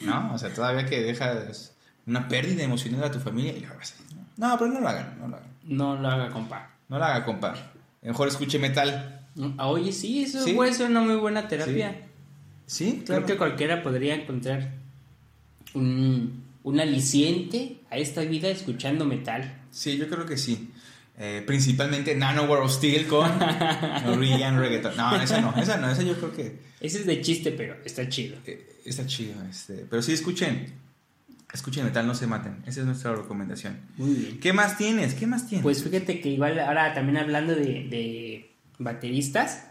¿No? 0.00 0.32
O 0.34 0.38
sea, 0.38 0.52
todavía 0.54 0.86
que 0.86 1.00
dejas 1.02 1.72
una 2.06 2.28
pérdida 2.28 2.62
emocional 2.62 3.04
a 3.04 3.10
tu 3.10 3.18
familia 3.20 3.52
y 3.56 3.60
lo 3.60 3.68
hagas. 3.68 3.94
No, 4.36 4.56
pero 4.58 4.70
no 4.72 4.80
lo 4.80 4.88
hagan, 4.88 5.16
no 5.20 5.28
lo 5.28 5.36
hagan. 5.36 5.50
No 5.64 5.96
lo 5.96 6.08
haga, 6.08 6.30
compa. 6.30 6.70
No 6.88 6.98
lo 6.98 7.04
haga, 7.04 7.24
compa. 7.24 7.54
Mejor 8.02 8.28
escuche 8.28 8.58
metal. 8.58 9.20
Ah, 9.58 9.68
Oye, 9.68 9.92
sí, 9.92 10.22
eso 10.22 10.42
Sí. 10.44 10.52
puede 10.54 10.72
ser 10.74 10.90
una 10.90 11.00
muy 11.00 11.16
buena 11.16 11.46
terapia. 11.48 11.96
Sí, 12.66 13.02
Creo 13.04 13.26
que 13.26 13.36
cualquiera 13.36 13.82
podría 13.82 14.14
encontrar 14.14 14.70
un, 15.74 16.44
un 16.62 16.80
aliciente 16.80 17.78
a 17.90 17.96
esta 17.98 18.22
vida 18.22 18.48
escuchando 18.48 19.04
metal. 19.04 19.56
Sí, 19.70 19.96
yo 19.96 20.08
creo 20.08 20.26
que 20.26 20.36
sí. 20.36 20.70
Eh, 21.22 21.42
principalmente 21.46 22.14
Nanowar 22.16 22.62
of 22.62 22.72
Steel 22.72 23.06
con 23.06 23.28
Norwegian 24.06 24.58
Reggaeton. 24.58 24.96
No, 24.96 25.20
esa 25.20 25.40
no, 25.40 25.54
esa 25.56 25.76
no, 25.76 25.90
esa 25.90 26.02
yo 26.02 26.14
creo 26.16 26.32
que 26.32 26.58
Ese 26.80 27.00
es 27.00 27.06
de 27.06 27.20
chiste, 27.20 27.52
pero 27.52 27.76
está 27.84 28.08
chido. 28.08 28.38
eh, 28.46 28.80
está 28.86 29.06
chido. 29.06 29.34
Este, 29.50 29.84
pero 29.90 30.00
sí, 30.02 30.12
escuchen, 30.12 30.72
escuchen 31.52 31.84
metal, 31.84 32.06
no 32.06 32.14
se 32.14 32.26
maten. 32.26 32.62
Esa 32.66 32.80
es 32.80 32.86
nuestra 32.86 33.14
recomendación. 33.14 33.78
Muy 33.98 34.14
bien. 34.14 34.40
¿Qué 34.40 34.52
más 34.54 34.78
tienes? 34.78 35.14
¿Qué 35.14 35.26
más 35.26 35.46
tienes? 35.46 35.62
Pues 35.62 35.82
fíjate 35.84 36.20
que 36.20 36.30
igual 36.30 36.58
ahora 36.58 36.94
también 36.94 37.18
hablando 37.18 37.54
de, 37.54 37.62
de 37.90 38.50
bateristas, 38.78 39.66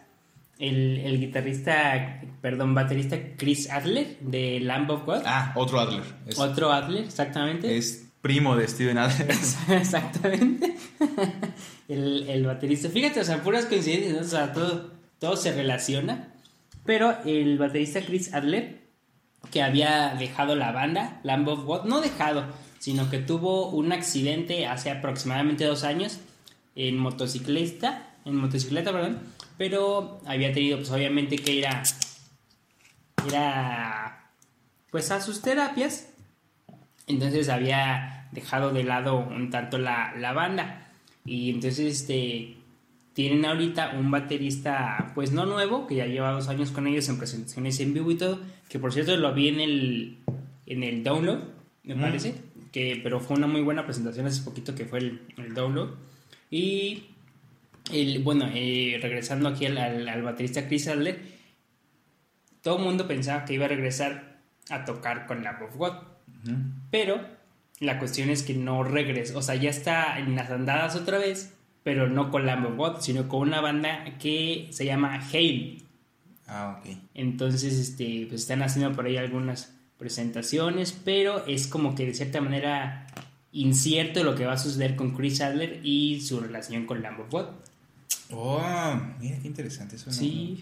el, 0.59 0.99
el 0.99 1.19
guitarrista, 1.19 2.21
perdón, 2.41 2.75
baterista 2.75 3.17
Chris 3.37 3.69
Adler 3.71 4.17
de 4.19 4.59
Lamb 4.59 4.89
of 4.91 5.05
God. 5.05 5.21
ah, 5.25 5.53
otro 5.55 5.79
Adler. 5.79 6.03
Es, 6.27 6.37
Otro 6.37 6.71
Adler, 6.73 7.05
exactamente. 7.05 7.77
es 7.77 8.08
primo 8.21 8.55
de 8.55 8.67
Steven 8.67 8.97
Adler. 8.97 9.31
Exactamente. 9.69 10.75
El, 11.87 12.29
el 12.29 12.45
baterista. 12.45 12.87
Fíjate, 12.87 13.19
o 13.19 13.23
sea, 13.23 13.41
puras 13.41 13.65
coincidencias. 13.65 14.27
O 14.27 14.29
sea, 14.29 14.53
todo, 14.53 14.91
todo 15.17 15.35
se 15.35 15.51
relaciona. 15.51 16.33
Pero 16.85 17.17
el 17.25 17.57
baterista 17.57 18.01
Chris 18.01 18.33
Adler, 18.33 18.81
que 19.51 19.63
había 19.63 20.15
dejado 20.17 20.55
la 20.55 20.71
banda, 20.71 21.19
Lamb 21.23 21.47
of 21.47 21.65
God, 21.65 21.85
no 21.85 22.01
dejado, 22.01 22.45
sino 22.79 23.09
que 23.09 23.19
tuvo 23.19 23.69
un 23.69 23.91
accidente 23.91 24.67
hace 24.67 24.91
aproximadamente 24.91 25.65
dos 25.65 25.83
años 25.83 26.19
en 26.75 26.97
motocicleta, 26.97 28.15
en 28.25 28.35
motocicleta, 28.35 28.91
perdón, 28.91 29.19
pero 29.57 30.21
había 30.25 30.53
tenido, 30.53 30.77
pues 30.77 30.89
obviamente 30.91 31.37
que 31.37 31.53
ir 31.53 31.67
a, 31.67 31.83
ir 33.27 33.35
a, 33.35 34.31
pues 34.89 35.11
a 35.11 35.21
sus 35.21 35.41
terapias 35.41 36.07
entonces 37.09 37.49
había 37.49 38.27
dejado 38.31 38.71
de 38.71 38.85
lado 38.85 39.17
un 39.17 39.49
tanto 39.49 39.77
la, 39.77 40.13
la 40.17 40.31
banda. 40.31 40.87
Y 41.25 41.49
entonces 41.49 41.79
este 42.01 42.55
tienen 43.13 43.43
ahorita 43.43 43.95
un 43.99 44.09
baterista, 44.11 45.11
pues 45.13 45.31
no 45.33 45.45
nuevo, 45.45 45.85
que 45.87 45.95
ya 45.95 46.05
lleva 46.05 46.31
dos 46.31 46.47
años 46.47 46.71
con 46.71 46.87
ellos 46.87 47.09
en 47.09 47.17
presentaciones 47.17 47.79
en 47.81 47.93
vivo 47.93 48.09
y 48.11 48.15
todo. 48.15 48.39
Que 48.69 48.79
por 48.79 48.93
cierto 48.93 49.17
lo 49.17 49.33
vi 49.33 49.49
en 49.49 49.59
el, 49.59 50.17
en 50.65 50.83
el 50.83 51.03
download, 51.03 51.39
me 51.83 51.95
Mm. 51.95 52.01
parece. 52.01 52.35
Que, 52.71 52.99
pero 53.03 53.19
fue 53.19 53.35
una 53.35 53.47
muy 53.47 53.61
buena 53.61 53.83
presentación 53.83 54.27
hace 54.27 54.43
poquito 54.43 54.75
que 54.75 54.85
fue 54.85 54.99
el, 54.99 55.21
el 55.37 55.53
download. 55.53 55.89
Y 56.51 57.05
el, 57.91 58.19
bueno, 58.23 58.47
eh, 58.53 58.99
regresando 59.01 59.49
aquí 59.49 59.65
al, 59.65 59.77
al- 59.79 60.07
al 60.07 60.21
baterista 60.21 60.67
Chris 60.67 60.87
Adler, 60.87 61.19
todo 62.61 62.77
el 62.77 62.83
mundo 62.83 63.07
pensaba 63.07 63.43
que 63.45 63.53
iba 63.55 63.65
a 63.65 63.69
regresar 63.69 64.37
a 64.69 64.85
tocar 64.85 65.25
con 65.25 65.43
la 65.43 65.59
of 65.61 65.75
God. 65.75 65.93
Pero 66.91 67.19
la 67.79 67.99
cuestión 67.99 68.29
es 68.29 68.43
que 68.43 68.53
no 68.53 68.83
regresa. 68.83 69.37
O 69.37 69.41
sea, 69.41 69.55
ya 69.55 69.69
está 69.69 70.19
en 70.19 70.35
las 70.35 70.49
andadas 70.49 70.95
otra 70.95 71.17
vez, 71.17 71.53
pero 71.83 72.09
no 72.09 72.31
con 72.31 72.45
Lamb 72.45 72.67
of 72.67 72.77
God, 72.77 73.01
sino 73.01 73.27
con 73.27 73.41
una 73.41 73.61
banda 73.61 74.17
que 74.19 74.67
se 74.71 74.85
llama 74.85 75.21
Hail. 75.31 75.83
Ah, 76.47 76.79
ok. 76.79 76.97
Entonces, 77.13 77.73
este, 77.73 78.25
pues 78.27 78.41
están 78.41 78.61
haciendo 78.61 78.95
por 78.95 79.05
ahí 79.05 79.17
algunas 79.17 79.75
presentaciones, 79.97 80.97
pero 81.03 81.45
es 81.45 81.67
como 81.67 81.93
que 81.93 82.05
de 82.05 82.13
cierta 82.13 82.41
manera 82.41 83.07
incierto 83.51 84.23
lo 84.23 84.35
que 84.35 84.45
va 84.45 84.53
a 84.53 84.57
suceder 84.57 84.95
con 84.95 85.15
Chris 85.15 85.41
Adler 85.41 85.81
y 85.83 86.21
su 86.21 86.39
relación 86.39 86.85
con 86.85 87.01
Lamb 87.01 87.21
of 87.21 87.29
God. 87.29 87.45
Oh, 88.31 88.61
mira 89.19 89.37
qué 89.39 89.47
interesante 89.47 89.95
eso. 89.95 90.11
Sí. 90.11 90.61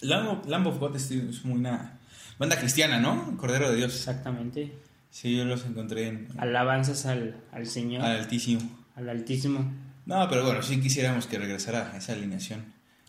Lamb 0.00 0.28
of, 0.28 0.46
Lamb 0.48 0.66
of 0.66 0.78
God 0.78 0.96
es, 0.96 1.10
una 1.44 1.98
banda 2.42 2.58
cristiana, 2.58 2.98
¿no? 3.00 3.36
Cordero 3.38 3.70
de 3.70 3.76
Dios. 3.76 3.94
Exactamente. 3.94 4.72
Sí, 5.10 5.36
yo 5.36 5.44
los 5.44 5.64
encontré 5.66 6.08
en, 6.08 6.28
Alabanzas 6.38 7.06
al, 7.06 7.36
al 7.52 7.66
Señor, 7.66 8.02
al 8.02 8.16
Altísimo. 8.20 8.62
al 8.96 9.08
Altísimo. 9.08 9.72
No, 10.06 10.28
pero 10.28 10.44
bueno, 10.44 10.62
sí 10.62 10.80
quisiéramos 10.80 11.26
que 11.26 11.38
regresara 11.38 11.92
a 11.92 11.96
esa 11.98 12.12
alineación. 12.14 12.64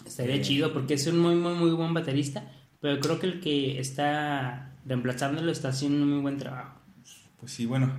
Estaría 0.06 0.36
Eh, 0.36 0.42
chido 0.42 0.74
porque 0.74 0.96
es 0.96 1.08
un 1.08 1.18
muy, 1.20 1.36
muy, 1.36 1.54
muy 1.56 1.72
buen 1.72 1.94
baterista, 1.94 2.52
pero 2.82 3.00
creo 3.00 3.20
que 3.20 3.28
el 3.28 3.40
que 3.40 3.80
está 3.80 4.72
reemplazándolo 4.86 5.52
está 5.52 5.70
haciendo 5.70 6.04
un 6.04 6.10
muy 6.12 6.22
buen 6.22 6.38
trabajo. 6.38 6.80
Pues 7.40 7.54
sí, 7.54 7.66
bueno, 7.66 7.92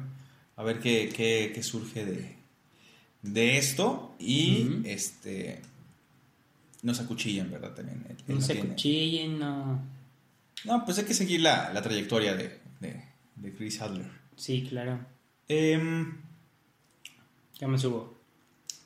a 0.57 0.63
ver 0.63 0.79
qué, 0.81 1.11
qué, 1.15 1.51
qué 1.55 1.63
surge 1.63 2.05
de, 2.05 2.37
de 3.23 3.57
esto 3.59 4.15
y 4.21 4.83
este 4.85 5.63
nos 6.83 7.01
acuchillan, 7.01 7.51
¿verdad? 7.51 7.73
También. 7.75 8.05
él- 8.11 8.17
él 8.29 8.35
No 8.35 8.41
se 8.43 8.53
tiene- 8.55 8.69
cuchillen, 8.69 9.39
no. 9.39 9.81
No, 10.65 10.85
pues 10.85 10.99
hay 10.99 11.05
que 11.05 11.15
seguir 11.15 11.41
la, 11.41 11.73
la 11.73 11.83
trayectoria 11.83 12.35
de, 12.35 12.59
de, 12.81 13.05
de 13.37 13.53
Chris 13.53 13.81
Adler. 13.81 14.07
Sí, 14.37 14.67
claro. 14.69 14.99
Em, 15.49 16.17
Ya 17.61 17.69
me 17.69 17.79
subo. 17.79 18.19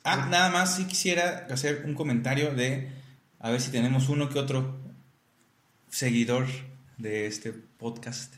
ah, 0.03 0.27
nada 0.29 0.49
más 0.49 0.75
sí 0.75 0.85
quisiera 0.85 1.47
hacer 1.49 1.83
un 1.85 1.93
comentario 1.95 2.53
de 2.53 2.89
a 3.39 3.49
ver 3.51 3.61
si 3.61 3.71
tenemos 3.71 4.09
uno 4.09 4.29
que 4.29 4.39
otro 4.39 4.77
seguidor 5.89 6.47
de 6.97 7.25
este 7.27 7.53
podcast 7.53 8.35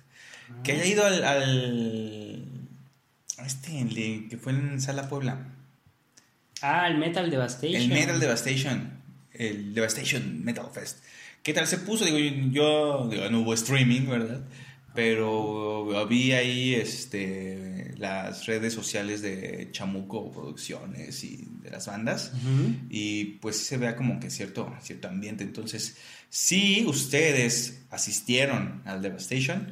que 0.64 0.74
haya 0.74 0.86
ido 0.86 1.06
al, 1.06 1.24
al 1.24 2.46
a 3.38 3.46
este 3.46 3.72
que 4.30 4.38
fue 4.38 4.52
en 4.54 4.80
Sala 4.82 5.10
Puebla. 5.10 5.48
Ah, 6.62 6.88
el 6.88 6.98
Metal 6.98 7.30
Devastation. 7.32 7.82
El 7.82 7.88
Metal 7.90 8.20
Devastation. 8.20 9.02
El 9.34 9.74
Devastation 9.74 10.44
Metal 10.46 10.68
Fest. 10.72 11.00
¿Qué 11.44 11.54
tal 11.54 11.66
se 11.68 11.80
puso? 11.80 12.06
Digo, 12.06 12.18
yo, 12.52 13.08
digo, 13.10 13.30
no 13.32 13.42
hubo 13.42 13.54
streaming, 13.54 14.08
¿verdad? 14.08 14.42
Pero 14.94 16.06
vi 16.08 16.34
ahí 16.34 16.74
este, 16.76 17.94
las 17.98 18.46
redes 18.46 18.74
sociales 18.74 19.22
de 19.22 19.70
Chamuco 19.72 20.32
Producciones 20.32 21.24
y 21.24 21.48
de 21.62 21.72
las 21.72 21.88
bandas. 21.88 22.34
Y 22.90 23.24
pues 23.42 23.58
se 23.58 23.78
vea 23.78 23.96
como 23.96 24.20
que 24.20 24.30
cierto, 24.30 24.72
cierto 24.82 25.08
ambiente. 25.08 25.44
Entonces, 25.44 25.98
si 26.30 26.86
ustedes 26.86 27.86
asistieron 27.90 28.82
al 28.86 29.02
Devastation, 29.02 29.70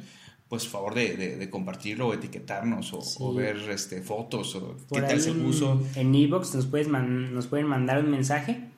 pues 0.48 0.66
favor 0.66 0.94
de, 0.94 1.16
de- 1.16 1.36
de 1.36 1.50
compartirlo 1.50 2.08
o 2.08 2.14
etiquetarnos 2.14 2.92
o, 2.94 3.02
Sí. 3.02 3.16
o 3.20 3.32
ver 3.34 3.56
este, 3.70 4.02
fotos 4.02 4.56
o 4.56 4.76
Por 4.88 5.02
qué 5.02 5.06
tal 5.06 5.20
se 5.20 5.32
puso. 5.32 5.86
En 5.94 6.14
Evox 6.14 6.54
nos, 6.54 6.66
puedes 6.66 6.88
man- 6.88 7.32
nos 7.34 7.46
pueden 7.46 7.66
mandar 7.66 8.02
un 8.02 8.10
mensaje. 8.10 8.69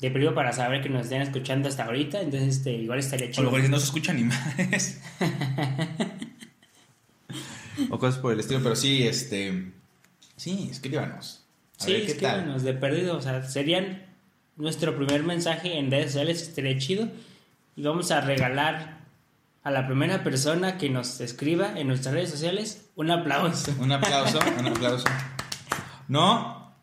De 0.00 0.10
periodo 0.10 0.34
para 0.34 0.52
saber 0.52 0.82
que 0.82 0.88
nos 0.88 1.02
estén 1.04 1.20
escuchando 1.22 1.68
hasta 1.68 1.84
ahorita. 1.84 2.20
Entonces, 2.22 2.56
este, 2.56 2.72
igual 2.72 2.98
estaría 3.00 3.26
O 3.26 3.28
lo 3.28 3.34
chido. 3.34 3.50
mejor 3.50 3.70
no 3.70 3.78
se 3.78 3.84
escucha 3.84 4.12
ni 4.14 4.24
más. 4.24 4.98
o 7.90 7.98
cosas 7.98 8.20
por 8.20 8.32
el 8.32 8.40
estilo, 8.40 8.60
pero 8.62 8.76
sí, 8.76 9.06
este. 9.06 9.72
Sí, 10.36 10.68
escríbanos. 10.70 11.44
A 11.80 11.84
Sí, 11.84 11.92
ver 11.92 12.06
qué 12.06 12.14
tal. 12.14 12.30
escríbanos, 12.36 12.62
de 12.62 12.74
perdido. 12.74 13.16
O 13.16 13.20
sea, 13.22 13.42
serían 13.42 14.02
nuestro 14.56 14.96
primer 14.96 15.22
mensaje 15.22 15.78
en 15.78 15.90
redes 15.90 16.12
sociales. 16.12 16.42
Estaría 16.42 16.78
chido. 16.78 17.08
Y 17.76 17.82
vamos 17.82 18.10
a 18.10 18.20
regalar 18.20 19.00
a 19.62 19.70
la 19.70 19.86
primera 19.86 20.24
persona 20.24 20.78
que 20.78 20.88
nos 20.88 21.20
escriba 21.20 21.78
en 21.78 21.86
nuestras 21.88 22.14
redes 22.14 22.30
sociales 22.30 22.86
un 22.96 23.10
aplauso. 23.10 23.74
Un 23.78 23.92
aplauso, 23.92 24.38
un 24.58 24.66
aplauso. 24.68 25.04
No, 26.08 26.74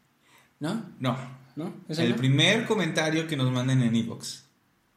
¿No? 0.62 0.86
no. 1.02 1.37
¿No? 1.58 1.74
¿Eso 1.90 2.02
El 2.04 2.16
primer 2.16 2.66
comentario 2.66 3.28
que 3.28 3.36
nos 3.36 3.52
manden 3.52 3.82
en 3.82 3.94
Evox. 3.96 4.46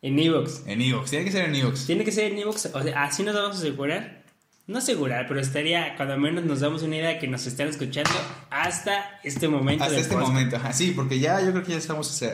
En 0.02 0.18
Evox. 0.18 0.62
En 0.66 0.80
Evox, 0.80 1.10
tiene 1.10 1.24
que 1.24 1.32
ser 1.32 1.46
en 1.46 1.54
Evox. 1.56 1.86
Tiene 1.86 2.04
que 2.04 2.12
ser 2.12 2.30
en 2.32 2.38
Evox. 2.38 2.66
O 2.72 2.82
sea, 2.82 3.02
así 3.02 3.22
nos 3.24 3.34
vamos 3.34 3.56
a 3.56 3.58
asegurar. 3.58 4.20
No 4.66 4.78
asegurar, 4.78 5.26
pero 5.26 5.40
estaría, 5.40 5.96
cuando 5.96 6.16
menos 6.16 6.44
nos 6.44 6.60
damos 6.60 6.82
una 6.82 6.94
idea 6.96 7.08
de 7.08 7.18
que 7.18 7.26
nos 7.26 7.44
están 7.46 7.66
escuchando 7.66 8.10
hasta 8.50 9.18
este 9.24 9.48
momento. 9.48 9.82
Hasta 9.82 9.96
este 9.96 10.12
podcast. 10.14 10.30
momento, 10.32 10.56
ajá, 10.56 10.72
sí, 10.72 10.92
porque 10.94 11.18
ya 11.18 11.40
yo 11.40 11.50
creo 11.50 11.64
que 11.64 11.72
ya 11.72 11.78
estamos 11.78 12.22
a, 12.22 12.26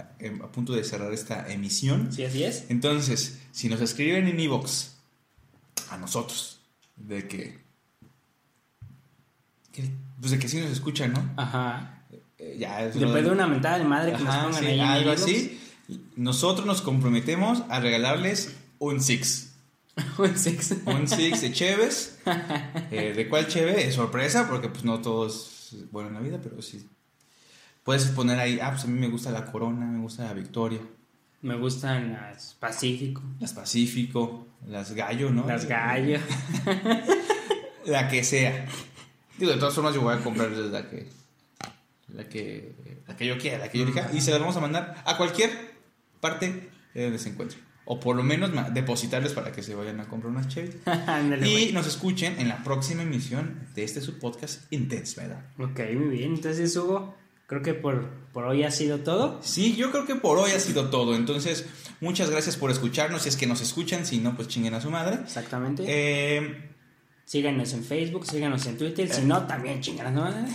a 0.00 0.50
punto 0.50 0.72
de 0.72 0.82
cerrar 0.82 1.12
esta 1.12 1.46
emisión. 1.52 2.10
Sí, 2.12 2.24
así 2.24 2.42
es. 2.42 2.64
Entonces, 2.68 3.42
si 3.52 3.68
nos 3.68 3.80
escriben 3.80 4.26
en 4.26 4.40
Evox 4.40 4.96
a 5.90 5.96
nosotros, 5.98 6.58
de 6.96 7.28
que, 7.28 7.58
que- 9.72 9.90
pues 10.18 10.32
de 10.32 10.38
que 10.38 10.48
sí 10.48 10.58
nos 10.60 10.70
escuchan, 10.70 11.12
¿no? 11.12 11.32
Ajá. 11.36 12.03
Eh, 12.38 12.56
ya 12.58 12.82
es 12.84 12.94
Después 12.94 13.22
lo- 13.22 13.28
de 13.30 13.34
una 13.34 13.46
mentada 13.46 13.78
de 13.78 13.84
madre 13.84 14.12
que 14.12 14.22
nos 14.24 14.34
pongan 14.36 14.54
sí, 14.54 14.66
ahí 14.66 14.80
algo 14.80 15.10
así. 15.10 15.60
Nosotros 16.16 16.66
nos 16.66 16.80
comprometemos 16.82 17.62
a 17.68 17.80
regalarles 17.80 18.54
un 18.78 19.00
six. 19.00 19.50
Un 20.18 20.36
six. 20.36 20.74
Un 20.86 21.06
six 21.06 21.40
de 21.42 21.52
Cheves. 21.52 22.18
Eh, 22.90 23.12
¿De 23.14 23.28
cuál 23.28 23.46
Cheve? 23.46 23.86
Es 23.86 23.94
sorpresa, 23.94 24.48
porque 24.48 24.68
pues 24.68 24.84
no 24.84 25.00
todo 25.00 25.26
es 25.28 25.76
bueno 25.92 26.08
en 26.08 26.14
la 26.14 26.20
vida, 26.20 26.40
pero 26.42 26.60
sí. 26.62 26.84
Puedes 27.84 28.06
poner 28.06 28.38
ahí, 28.40 28.58
ah, 28.60 28.70
pues 28.72 28.84
a 28.84 28.86
mí 28.88 28.98
me 28.98 29.08
gusta 29.08 29.30
la 29.30 29.44
Corona, 29.50 29.84
me 29.86 30.00
gusta 30.00 30.24
la 30.24 30.32
Victoria, 30.32 30.80
Me 31.42 31.54
gustan 31.56 32.12
las 32.12 32.54
Pacífico, 32.54 33.22
las 33.38 33.52
Pacífico, 33.52 34.46
las 34.66 34.92
Gallo, 34.92 35.30
¿no? 35.30 35.46
las 35.46 35.66
Gallo. 35.66 36.18
La 37.86 38.08
que 38.08 38.24
sea. 38.24 38.66
Digo, 39.38 39.52
de 39.52 39.58
todas 39.58 39.74
formas 39.74 39.94
yo 39.94 40.00
voy 40.00 40.14
a 40.14 40.20
comprar 40.20 40.50
la 40.50 40.88
que 40.88 41.06
la 42.14 42.28
que 42.28 43.02
la 43.06 43.16
que 43.16 43.26
yo 43.26 43.38
quiera, 43.38 43.58
la 43.58 43.68
que 43.70 43.78
yo 43.78 43.84
elija 43.84 44.10
y 44.12 44.20
se 44.20 44.30
las 44.30 44.40
vamos 44.40 44.56
a 44.56 44.60
mandar 44.60 45.02
a 45.04 45.16
cualquier 45.16 45.50
parte 46.20 46.70
de 46.94 47.02
donde 47.02 47.18
se 47.18 47.28
encuentre. 47.28 47.58
O 47.86 48.00
por 48.00 48.16
lo 48.16 48.22
menos 48.22 48.50
depositarles 48.72 49.34
para 49.34 49.52
que 49.52 49.62
se 49.62 49.74
vayan 49.74 50.00
a 50.00 50.08
comprar 50.08 50.32
unas. 50.32 50.46
Ándale, 51.06 51.46
Y 51.46 51.72
nos 51.72 51.86
escuchen 51.86 52.40
en 52.40 52.48
la 52.48 52.64
próxima 52.64 53.02
emisión 53.02 53.68
de 53.74 53.84
este 53.84 54.00
su 54.00 54.18
podcast 54.18 54.72
Intense, 54.72 55.20
¿verdad? 55.20 55.44
Ok, 55.58 55.80
muy 55.94 56.16
bien. 56.16 56.34
Entonces, 56.34 56.74
Hugo, 56.76 57.14
creo 57.46 57.60
que 57.60 57.74
por, 57.74 58.08
por 58.32 58.44
hoy 58.44 58.62
ha 58.62 58.70
sido 58.70 59.00
todo. 59.00 59.38
Sí, 59.42 59.76
yo 59.76 59.90
creo 59.90 60.06
que 60.06 60.14
por 60.14 60.38
hoy 60.38 60.52
ha 60.52 60.60
sido 60.60 60.88
todo. 60.88 61.14
Entonces, 61.14 61.66
muchas 62.00 62.30
gracias 62.30 62.56
por 62.56 62.70
escucharnos. 62.70 63.22
Si 63.22 63.28
es 63.28 63.36
que 63.36 63.46
nos 63.46 63.60
escuchan, 63.60 64.06
si 64.06 64.18
no, 64.18 64.34
pues 64.34 64.48
chinguen 64.48 64.72
a 64.72 64.80
su 64.80 64.90
madre. 64.90 65.16
Exactamente. 65.22 65.84
Eh, 65.86 66.70
síganos 67.26 67.74
en 67.74 67.84
Facebook, 67.84 68.24
síganos 68.26 68.64
en 68.64 68.78
Twitter. 68.78 69.12
Si 69.12 69.26
no, 69.26 69.46
también 69.46 69.82
chingan 69.82 70.06
a 70.06 70.10
su 70.10 70.20
madre. 70.24 70.52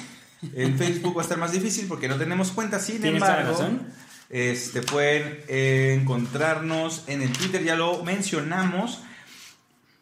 En 0.54 0.78
Facebook 0.78 1.16
va 1.18 1.22
a 1.22 1.24
estar 1.24 1.38
más 1.38 1.52
difícil 1.52 1.86
porque 1.88 2.08
no 2.08 2.18
tenemos 2.18 2.52
cuenta. 2.52 2.80
Sin 2.80 3.04
embargo, 3.06 3.52
razón. 3.52 3.88
este, 4.30 4.82
pueden 4.82 5.40
eh, 5.48 5.98
encontrarnos 6.00 7.04
en 7.08 7.22
el 7.22 7.32
Twitter, 7.32 7.64
ya 7.64 7.76
lo 7.76 8.04
mencionamos. 8.04 9.02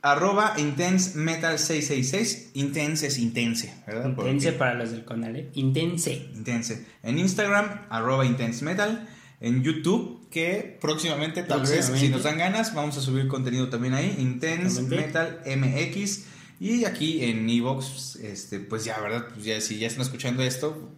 Arroba 0.04 0.54
Intense 0.58 1.18
Metal 1.18 1.58
666. 1.58 2.52
Intense 2.54 3.08
es 3.08 3.18
intense, 3.18 3.74
Intense 4.06 4.54
para 4.54 4.76
los 4.76 4.92
del 4.92 5.04
Conale. 5.04 5.50
Intense. 5.56 6.30
Intense. 6.36 6.86
En 7.04 7.18
Instagram, 7.18 7.88
arroba 7.90 8.26
Intense 8.26 8.64
Metal. 8.64 9.08
En 9.42 9.64
YouTube, 9.64 10.28
que 10.30 10.78
próximamente, 10.80 11.44
tal 11.44 11.62
vez, 11.62 11.92
si 11.96 12.10
nos 12.10 12.24
dan 12.24 12.38
ganas, 12.38 12.74
vamos 12.74 12.98
a 12.98 13.02
subir 13.02 13.28
contenido 13.28 13.70
también 13.70 13.96
ahí. 13.96 14.16
Intense. 14.20 14.84
Metal 14.84 15.42
MX. 15.46 16.26
Y 16.60 16.86
aquí 16.86 17.24
en 17.24 17.50
Evox, 17.50 18.16
este, 18.18 18.60
pues 18.60 18.84
ya, 18.86 19.00
¿verdad? 19.00 19.28
Pues 19.34 19.46
ya, 19.46 19.62
si 19.62 19.78
ya 19.78 19.88
están 19.88 20.02
escuchando 20.04 20.42
esto, 20.44 20.92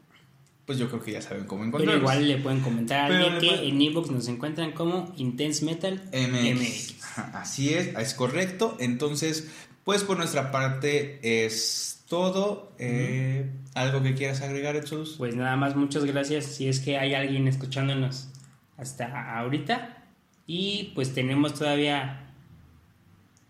pues 0.66 0.78
yo 0.78 0.88
creo 0.88 1.02
que 1.02 1.12
ya 1.12 1.22
saben 1.22 1.46
cómo 1.46 1.62
Pero 1.64 1.68
encontrarnos. 1.68 2.02
igual 2.02 2.28
le 2.28 2.38
pueden 2.38 2.62
comentar 2.62 3.06
a 3.06 3.08
Pero 3.08 3.26
alguien 3.26 3.40
que 3.40 3.68
en 3.68 3.82
Evox 3.82 4.12
nos 4.12 4.28
encuentran 4.28 4.72
como 4.72 5.12
Intense 5.18 5.66
Metal 5.66 6.02
MX. 6.14 6.96
Así 7.34 7.74
es, 7.74 7.88
es 7.98 8.14
correcto. 8.14 8.78
Entonces, 8.80 9.50
pues 9.84 10.04
por 10.04 10.18
nuestra 10.18 10.52
parte 10.52 11.20
es 11.46 12.04
todo. 12.08 12.72
Eh, 12.80 13.50
¿Algo 13.74 14.02
que 14.02 14.14
quieras 14.16 14.42
agregar, 14.42 14.80
Jesús? 14.80 15.16
Pues 15.18 15.36
nada 15.36 15.56
más, 15.56 15.76
muchas 15.76 16.06
gracias. 16.06 16.46
Si 16.46 16.68
es 16.68 16.80
que 16.80 16.98
hay 16.98 17.14
alguien 17.14 17.48
escuchándonos 17.48 18.30
hasta 18.78 19.38
ahorita. 19.40 20.06
Y 20.48 20.92
pues 20.96 21.14
tenemos 21.14 21.54
todavía. 21.54 22.29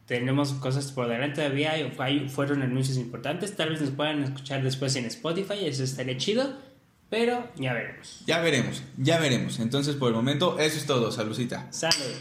Tenemos 0.10 0.54
cosas 0.54 0.92
por 0.92 1.08
delante 1.08 1.36
todavía. 1.36 1.74
hay- 2.00 2.28
fueron 2.30 2.64
anuncios 2.64 2.98
importantes. 2.98 3.56
Tal 3.56 3.70
vez 3.70 3.80
nos 3.80 3.92
puedan 3.92 4.24
escuchar 4.24 4.64
después 4.64 4.96
en 4.96 5.06
Spotify. 5.06 5.66
Eso 5.68 5.84
estaría 5.84 6.18
chido. 6.18 6.52
Pero 7.12 7.48
ya 7.58 7.74
veremos. 7.74 8.24
Ya 8.26 8.40
veremos, 8.40 8.82
ya 8.98 9.20
veremos. 9.20 9.60
Entonces, 9.60 9.96
por 9.96 10.10
el 10.10 10.16
momento, 10.16 10.58
eso 10.58 10.78
es 10.78 10.86
todo. 10.88 11.12
Salucita. 11.12 11.68
Salud. 11.72 12.16